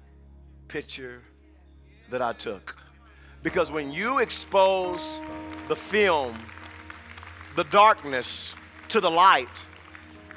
picture 0.68 1.22
that 2.10 2.22
I 2.22 2.34
took. 2.34 2.78
Because 3.42 3.72
when 3.72 3.94
you 3.94 4.20
expose 4.20 5.22
the 5.70 5.76
film, 5.76 6.38
the 7.56 7.64
darkness 7.66 8.54
to 8.90 9.00
the 9.00 9.10
light, 9.10 9.48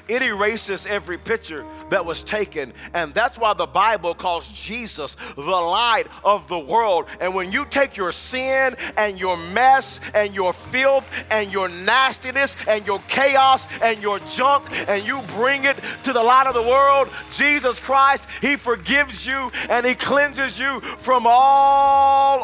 it 0.09 0.21
erases 0.21 0.85
every 0.85 1.17
picture 1.17 1.65
that 1.89 2.05
was 2.05 2.23
taken. 2.23 2.73
And 2.93 3.13
that's 3.13 3.37
why 3.37 3.53
the 3.53 3.67
Bible 3.67 4.13
calls 4.13 4.49
Jesus 4.49 5.15
the 5.35 5.41
light 5.43 6.07
of 6.23 6.47
the 6.47 6.59
world. 6.59 7.05
And 7.19 7.35
when 7.35 7.51
you 7.51 7.65
take 7.65 7.95
your 7.95 8.11
sin 8.11 8.75
and 8.97 9.19
your 9.19 9.37
mess 9.37 9.99
and 10.13 10.33
your 10.33 10.53
filth 10.53 11.09
and 11.29 11.51
your 11.51 11.69
nastiness 11.69 12.55
and 12.67 12.85
your 12.85 12.99
chaos 13.07 13.67
and 13.81 14.01
your 14.01 14.19
junk 14.19 14.67
and 14.89 15.05
you 15.05 15.21
bring 15.35 15.65
it 15.65 15.77
to 16.03 16.13
the 16.13 16.23
light 16.23 16.47
of 16.47 16.53
the 16.53 16.61
world, 16.61 17.09
Jesus 17.31 17.79
Christ, 17.79 18.27
He 18.41 18.55
forgives 18.55 19.25
you 19.25 19.51
and 19.69 19.85
He 19.85 19.95
cleanses 19.95 20.57
you 20.57 20.81
from 20.81 21.25
all 21.27 22.43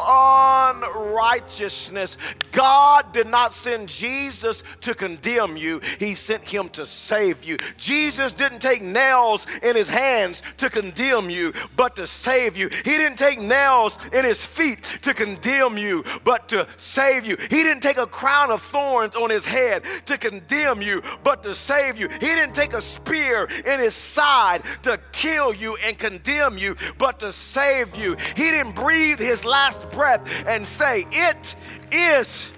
unrighteousness. 0.74 2.16
God 2.52 3.12
did 3.12 3.26
not 3.26 3.52
send 3.52 3.88
Jesus 3.88 4.62
to 4.82 4.94
condemn 4.94 5.56
you, 5.56 5.80
He 5.98 6.14
sent 6.14 6.44
Him 6.44 6.68
to 6.70 6.86
save 6.86 7.44
you. 7.44 7.55
You. 7.60 7.68
Jesus 7.76 8.32
didn't 8.32 8.60
take 8.60 8.82
nails 8.82 9.46
in 9.62 9.76
his 9.76 9.88
hands 9.88 10.42
to 10.58 10.70
condemn 10.70 11.30
you, 11.30 11.52
but 11.76 11.96
to 11.96 12.06
save 12.06 12.56
you. 12.56 12.68
He 12.68 12.96
didn't 12.96 13.18
take 13.18 13.40
nails 13.40 13.98
in 14.12 14.24
his 14.24 14.44
feet 14.44 14.82
to 15.02 15.14
condemn 15.14 15.78
you, 15.78 16.04
but 16.24 16.48
to 16.48 16.66
save 16.76 17.26
you. 17.26 17.36
He 17.50 17.62
didn't 17.62 17.82
take 17.82 17.98
a 17.98 18.06
crown 18.06 18.50
of 18.50 18.62
thorns 18.62 19.14
on 19.14 19.30
his 19.30 19.46
head 19.46 19.84
to 20.06 20.18
condemn 20.18 20.82
you, 20.82 21.02
but 21.22 21.42
to 21.42 21.54
save 21.54 21.98
you. 21.98 22.08
He 22.08 22.26
didn't 22.26 22.54
take 22.54 22.72
a 22.72 22.80
spear 22.80 23.48
in 23.64 23.80
his 23.80 23.94
side 23.94 24.62
to 24.82 24.98
kill 25.12 25.54
you 25.54 25.76
and 25.76 25.98
condemn 25.98 26.58
you, 26.58 26.76
but 26.98 27.18
to 27.20 27.32
save 27.32 27.96
you. 27.96 28.16
He 28.36 28.50
didn't 28.50 28.74
breathe 28.74 29.18
his 29.18 29.44
last 29.44 29.90
breath 29.90 30.26
and 30.46 30.66
say, 30.66 31.06
It 31.10 31.56
is 31.92 32.50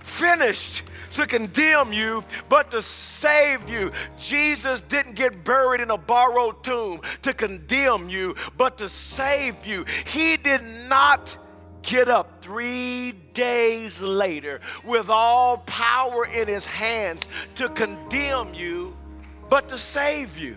finished 0.00 0.82
to 1.16 1.26
condemn 1.26 1.92
you, 1.92 2.22
but 2.48 2.70
to 2.70 2.82
save 2.82 3.68
you. 3.68 3.90
Jesus 4.18 4.80
didn't 4.82 5.14
get 5.14 5.44
buried 5.44 5.80
in 5.80 5.90
a 5.90 5.96
borrowed 5.96 6.62
tomb 6.62 7.00
to 7.22 7.32
condemn 7.32 8.08
you, 8.08 8.36
but 8.56 8.78
to 8.78 8.88
save 8.88 9.66
you. 9.66 9.84
He 10.04 10.36
did 10.36 10.62
not 10.88 11.36
get 11.82 12.08
up 12.08 12.42
three 12.42 13.12
days 13.32 14.02
later 14.02 14.60
with 14.84 15.08
all 15.08 15.58
power 15.58 16.26
in 16.26 16.48
his 16.48 16.66
hands 16.66 17.26
to 17.54 17.68
condemn 17.70 18.52
you, 18.52 18.96
but 19.48 19.68
to 19.68 19.78
save 19.78 20.36
you. 20.36 20.56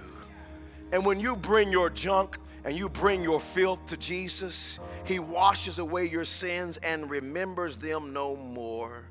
And 0.91 1.05
when 1.05 1.19
you 1.19 1.35
bring 1.35 1.71
your 1.71 1.89
junk 1.89 2.37
and 2.65 2.77
you 2.77 2.89
bring 2.89 3.23
your 3.23 3.39
filth 3.39 3.85
to 3.87 3.97
Jesus, 3.97 4.79
he 5.05 5.19
washes 5.19 5.79
away 5.79 6.07
your 6.07 6.25
sins 6.25 6.77
and 6.77 7.09
remembers 7.09 7.77
them 7.77 8.11
no 8.11 8.35
more 8.35 9.08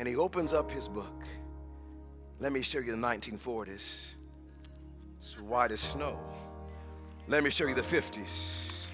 and 0.00 0.08
he 0.08 0.16
opens 0.16 0.54
up 0.54 0.70
his 0.70 0.88
book. 0.88 1.24
Let 2.38 2.52
me 2.52 2.62
show 2.62 2.78
you 2.78 2.90
the 2.92 2.96
1940s. 2.96 4.14
It's 5.18 5.38
white 5.38 5.72
as 5.72 5.80
snow. 5.80 6.18
Let 7.28 7.44
me 7.44 7.50
show 7.50 7.66
you 7.66 7.74
the 7.74 7.82
50s. 7.82 8.86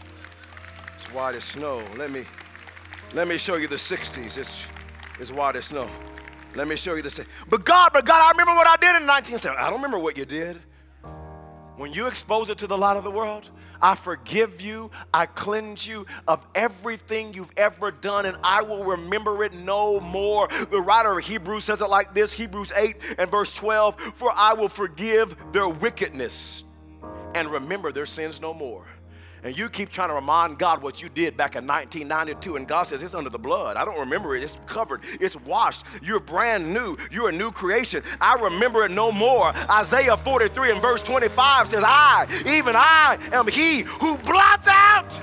It's 0.96 1.12
white 1.12 1.36
as 1.36 1.44
snow. 1.44 1.80
Let 1.96 2.10
me 2.10 2.24
let 3.14 3.28
me 3.28 3.36
show 3.36 3.54
you 3.54 3.68
the 3.68 3.76
60s. 3.76 4.36
It's 4.36 4.66
it's 5.20 5.30
white 5.30 5.54
as 5.54 5.66
snow. 5.66 5.88
Let 6.56 6.66
me 6.66 6.74
show 6.74 6.96
you 6.96 7.02
the. 7.02 7.24
But 7.48 7.64
God, 7.64 7.90
but 7.92 8.04
God, 8.04 8.20
I 8.20 8.32
remember 8.32 8.56
what 8.56 8.66
I 8.66 8.74
did 8.74 9.00
in 9.00 9.06
1970. 9.06 9.58
I 9.58 9.70
don't 9.70 9.74
remember 9.74 10.00
what 10.00 10.18
you 10.18 10.24
did. 10.24 10.60
When 11.76 11.92
you 11.92 12.06
expose 12.06 12.48
it 12.48 12.58
to 12.58 12.66
the 12.66 12.76
light 12.76 12.96
of 12.96 13.04
the 13.04 13.10
world, 13.10 13.50
I 13.82 13.94
forgive 13.94 14.62
you, 14.62 14.90
I 15.12 15.26
cleanse 15.26 15.86
you 15.86 16.06
of 16.26 16.46
everything 16.54 17.34
you've 17.34 17.52
ever 17.56 17.90
done, 17.90 18.24
and 18.24 18.36
I 18.42 18.62
will 18.62 18.82
remember 18.82 19.44
it 19.44 19.52
no 19.52 20.00
more. 20.00 20.48
The 20.70 20.80
writer 20.80 21.18
of 21.18 21.24
Hebrews 21.24 21.64
says 21.64 21.82
it 21.82 21.90
like 21.90 22.14
this 22.14 22.32
Hebrews 22.32 22.72
8 22.74 22.96
and 23.18 23.30
verse 23.30 23.52
12 23.52 24.00
For 24.14 24.32
I 24.34 24.54
will 24.54 24.70
forgive 24.70 25.36
their 25.52 25.68
wickedness 25.68 26.64
and 27.34 27.48
remember 27.48 27.92
their 27.92 28.06
sins 28.06 28.40
no 28.40 28.54
more 28.54 28.86
and 29.46 29.56
you 29.56 29.68
keep 29.68 29.90
trying 29.90 30.08
to 30.08 30.14
remind 30.16 30.58
God 30.58 30.82
what 30.82 31.00
you 31.00 31.08
did 31.08 31.36
back 31.36 31.54
in 31.54 31.64
1992, 31.64 32.56
and 32.56 32.66
God 32.66 32.82
says 32.82 33.00
it's 33.00 33.14
under 33.14 33.30
the 33.30 33.38
blood. 33.38 33.76
I 33.76 33.84
don't 33.84 34.00
remember 34.00 34.34
it. 34.34 34.42
It's 34.42 34.58
covered. 34.66 35.02
It's 35.20 35.36
washed. 35.36 35.84
You're 36.02 36.18
brand 36.18 36.74
new. 36.74 36.96
You're 37.12 37.28
a 37.28 37.32
new 37.32 37.52
creation. 37.52 38.02
I 38.20 38.34
remember 38.34 38.84
it 38.84 38.90
no 38.90 39.12
more. 39.12 39.54
Isaiah 39.70 40.16
43 40.16 40.72
and 40.72 40.82
verse 40.82 41.00
25 41.00 41.68
says, 41.68 41.84
I, 41.86 42.26
even 42.44 42.74
I, 42.74 43.18
am 43.30 43.46
he 43.46 43.82
who 43.82 44.18
blots 44.18 44.66
out. 44.66 45.16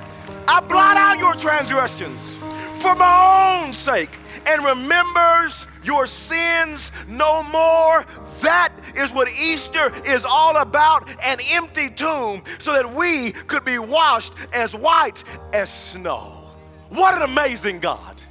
I 0.47 0.61
blot 0.61 0.95
out 0.95 1.19
your 1.19 1.33
transgressions 1.33 2.37
for 2.81 2.95
my 2.95 3.65
own 3.65 3.73
sake 3.73 4.19
and 4.45 4.63
remembers 4.63 5.67
your 5.83 6.05
sins 6.07 6.91
no 7.07 7.43
more. 7.43 8.05
That 8.41 8.73
is 8.95 9.11
what 9.11 9.29
Easter 9.29 9.93
is 10.05 10.25
all 10.25 10.57
about 10.57 11.09
an 11.23 11.39
empty 11.51 11.89
tomb 11.89 12.43
so 12.59 12.73
that 12.73 12.93
we 12.93 13.31
could 13.31 13.65
be 13.65 13.79
washed 13.79 14.33
as 14.53 14.75
white 14.75 15.23
as 15.51 15.71
snow. 15.71 16.51
What 16.89 17.15
an 17.15 17.23
amazing 17.23 17.79
God! 17.79 18.21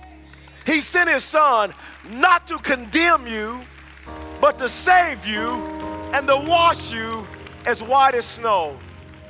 He 0.65 0.81
sent 0.81 1.11
His 1.11 1.25
Son 1.25 1.75
not 2.09 2.47
to 2.47 2.59
condemn 2.59 3.27
you, 3.27 3.61
but 4.41 4.59
to 4.59 4.69
save 4.69 5.27
you 5.27 5.55
and 6.13 6.27
to 6.29 6.37
wash 6.37 6.93
you 6.93 7.27
as 7.67 7.83
white 7.83 8.15
as 8.15 8.25
snow. 8.25 8.79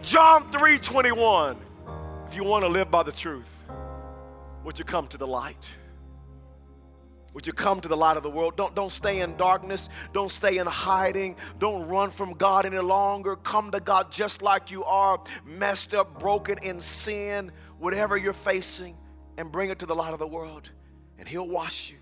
John 0.03 0.51
3 0.51 0.79
21. 0.79 1.57
If 2.29 2.37
you 2.37 2.45
want 2.45 2.65
to 2.65 2.69
live 2.69 2.91
by 2.91 3.03
the 3.03 3.13
truth, 3.13 3.49
would 4.65 4.79
you 4.79 4.85
come 4.85 5.07
to 5.09 5.19
the 5.19 5.27
light? 5.27 5.77
Would 7.35 7.47
you 7.47 7.53
come 7.53 7.81
to 7.81 7.89
the 7.89 7.97
light 7.97 8.17
of 8.17 8.23
the 8.23 8.31
world? 8.31 8.57
Don't, 8.57 8.75
don't 8.75 8.93
stay 8.93 9.21
in 9.21 9.37
darkness. 9.37 9.89
Don't 10.13 10.31
stay 10.31 10.59
in 10.59 10.67
hiding. 10.67 11.37
Don't 11.59 11.89
run 11.89 12.11
from 12.11 12.35
God 12.35 12.67
any 12.67 12.79
longer. 12.79 13.37
Come 13.37 13.71
to 13.71 13.81
God 13.81 14.13
just 14.13 14.43
like 14.43 14.71
you 14.71 14.85
are, 14.85 15.23
messed 15.45 15.95
up, 15.95 16.21
broken 16.21 16.59
in 16.59 16.81
sin, 16.81 17.51
whatever 17.79 18.17
you're 18.17 18.35
facing, 18.35 18.97
and 19.39 19.51
bring 19.51 19.71
it 19.71 19.79
to 19.79 19.87
the 19.87 19.95
light 19.95 20.13
of 20.13 20.19
the 20.19 20.27
world. 20.27 20.71
And 21.19 21.27
He'll 21.27 21.49
wash 21.49 21.91
you, 21.91 21.99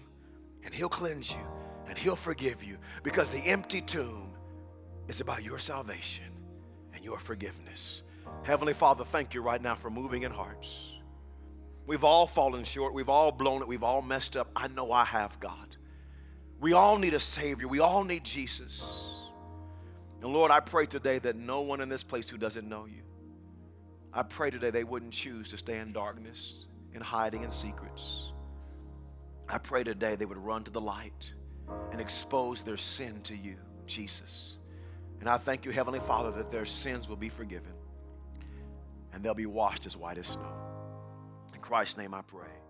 and 0.65 0.75
He'll 0.75 0.89
cleanse 0.89 1.31
you, 1.31 1.47
and 1.87 1.97
He'll 1.97 2.17
forgive 2.17 2.65
you 2.65 2.79
because 3.03 3.29
the 3.29 3.39
empty 3.39 3.83
tomb 3.83 4.35
is 5.07 5.21
about 5.21 5.45
your 5.45 5.59
salvation 5.59 6.25
and 6.93 7.05
your 7.05 7.19
forgiveness. 7.19 8.03
Heavenly 8.43 8.73
Father, 8.73 9.05
thank 9.05 9.35
you 9.35 9.43
right 9.43 9.61
now 9.63 9.75
for 9.75 9.91
moving 9.91 10.23
in 10.23 10.33
hearts. 10.33 11.00
We've 11.87 12.05
all 12.05 12.27
fallen 12.27 12.65
short. 12.65 12.95
We've 12.95 13.09
all 13.09 13.33
blown 13.33 13.63
it. 13.63 13.69
We've 13.69 13.83
all 13.83 14.03
messed 14.03 14.37
up. 14.37 14.51
I 14.55 14.69
know 14.69 14.93
I 14.93 15.05
have, 15.05 15.39
God. 15.41 15.77
We 16.61 16.73
all 16.73 16.99
need 16.99 17.15
a 17.15 17.21
Savior. 17.21 17.67
We 17.67 17.81
all 17.81 18.05
need 18.05 18.25
Jesus. 18.25 18.85
And 20.23 20.33
Lord, 20.33 20.51
I 20.51 20.61
pray 20.61 20.87
today 20.87 21.19
that 21.21 21.37
no 21.37 21.63
one 21.63 21.81
in 21.81 21.89
this 21.89 22.03
place 22.03 22.29
who 22.29 22.37
doesn't 22.37 22.69
know 22.69 22.85
you, 22.85 23.03
I 24.13 24.23
pray 24.23 24.51
today 24.51 24.71
they 24.71 24.85
wouldn't 24.85 25.13
choose 25.13 25.49
to 25.49 25.57
stay 25.57 25.79
in 25.79 25.93
darkness, 25.93 26.67
in 26.95 27.01
hiding 27.01 27.43
in 27.43 27.51
secrets. 27.51 28.33
I 29.49 29.59
pray 29.59 29.83
today 29.83 30.17
they 30.17 30.27
would 30.27 30.39
run 30.39 30.65
to 30.65 30.71
the 30.71 30.81
light 30.81 31.33
and 31.93 32.01
expose 32.01 32.63
their 32.63 32.77
sin 32.77 33.21
to 33.23 33.37
you, 33.37 33.57
Jesus. 33.87 34.59
And 35.21 35.29
I 35.29 35.39
thank 35.39 35.65
you, 35.65 35.71
Heavenly 35.71 36.01
Father, 36.01 36.31
that 36.33 36.51
their 36.51 36.65
sins 36.65 37.09
will 37.09 37.17
be 37.17 37.29
forgiven 37.29 37.73
and 39.13 39.23
they'll 39.23 39.35
be 39.35 39.47
washed 39.47 39.87
as 39.87 39.97
white 39.97 40.19
as 40.19 40.27
snow. 40.27 40.53
Christ's 41.71 41.99
name 41.99 42.15
I 42.15 42.23
pray. 42.23 42.70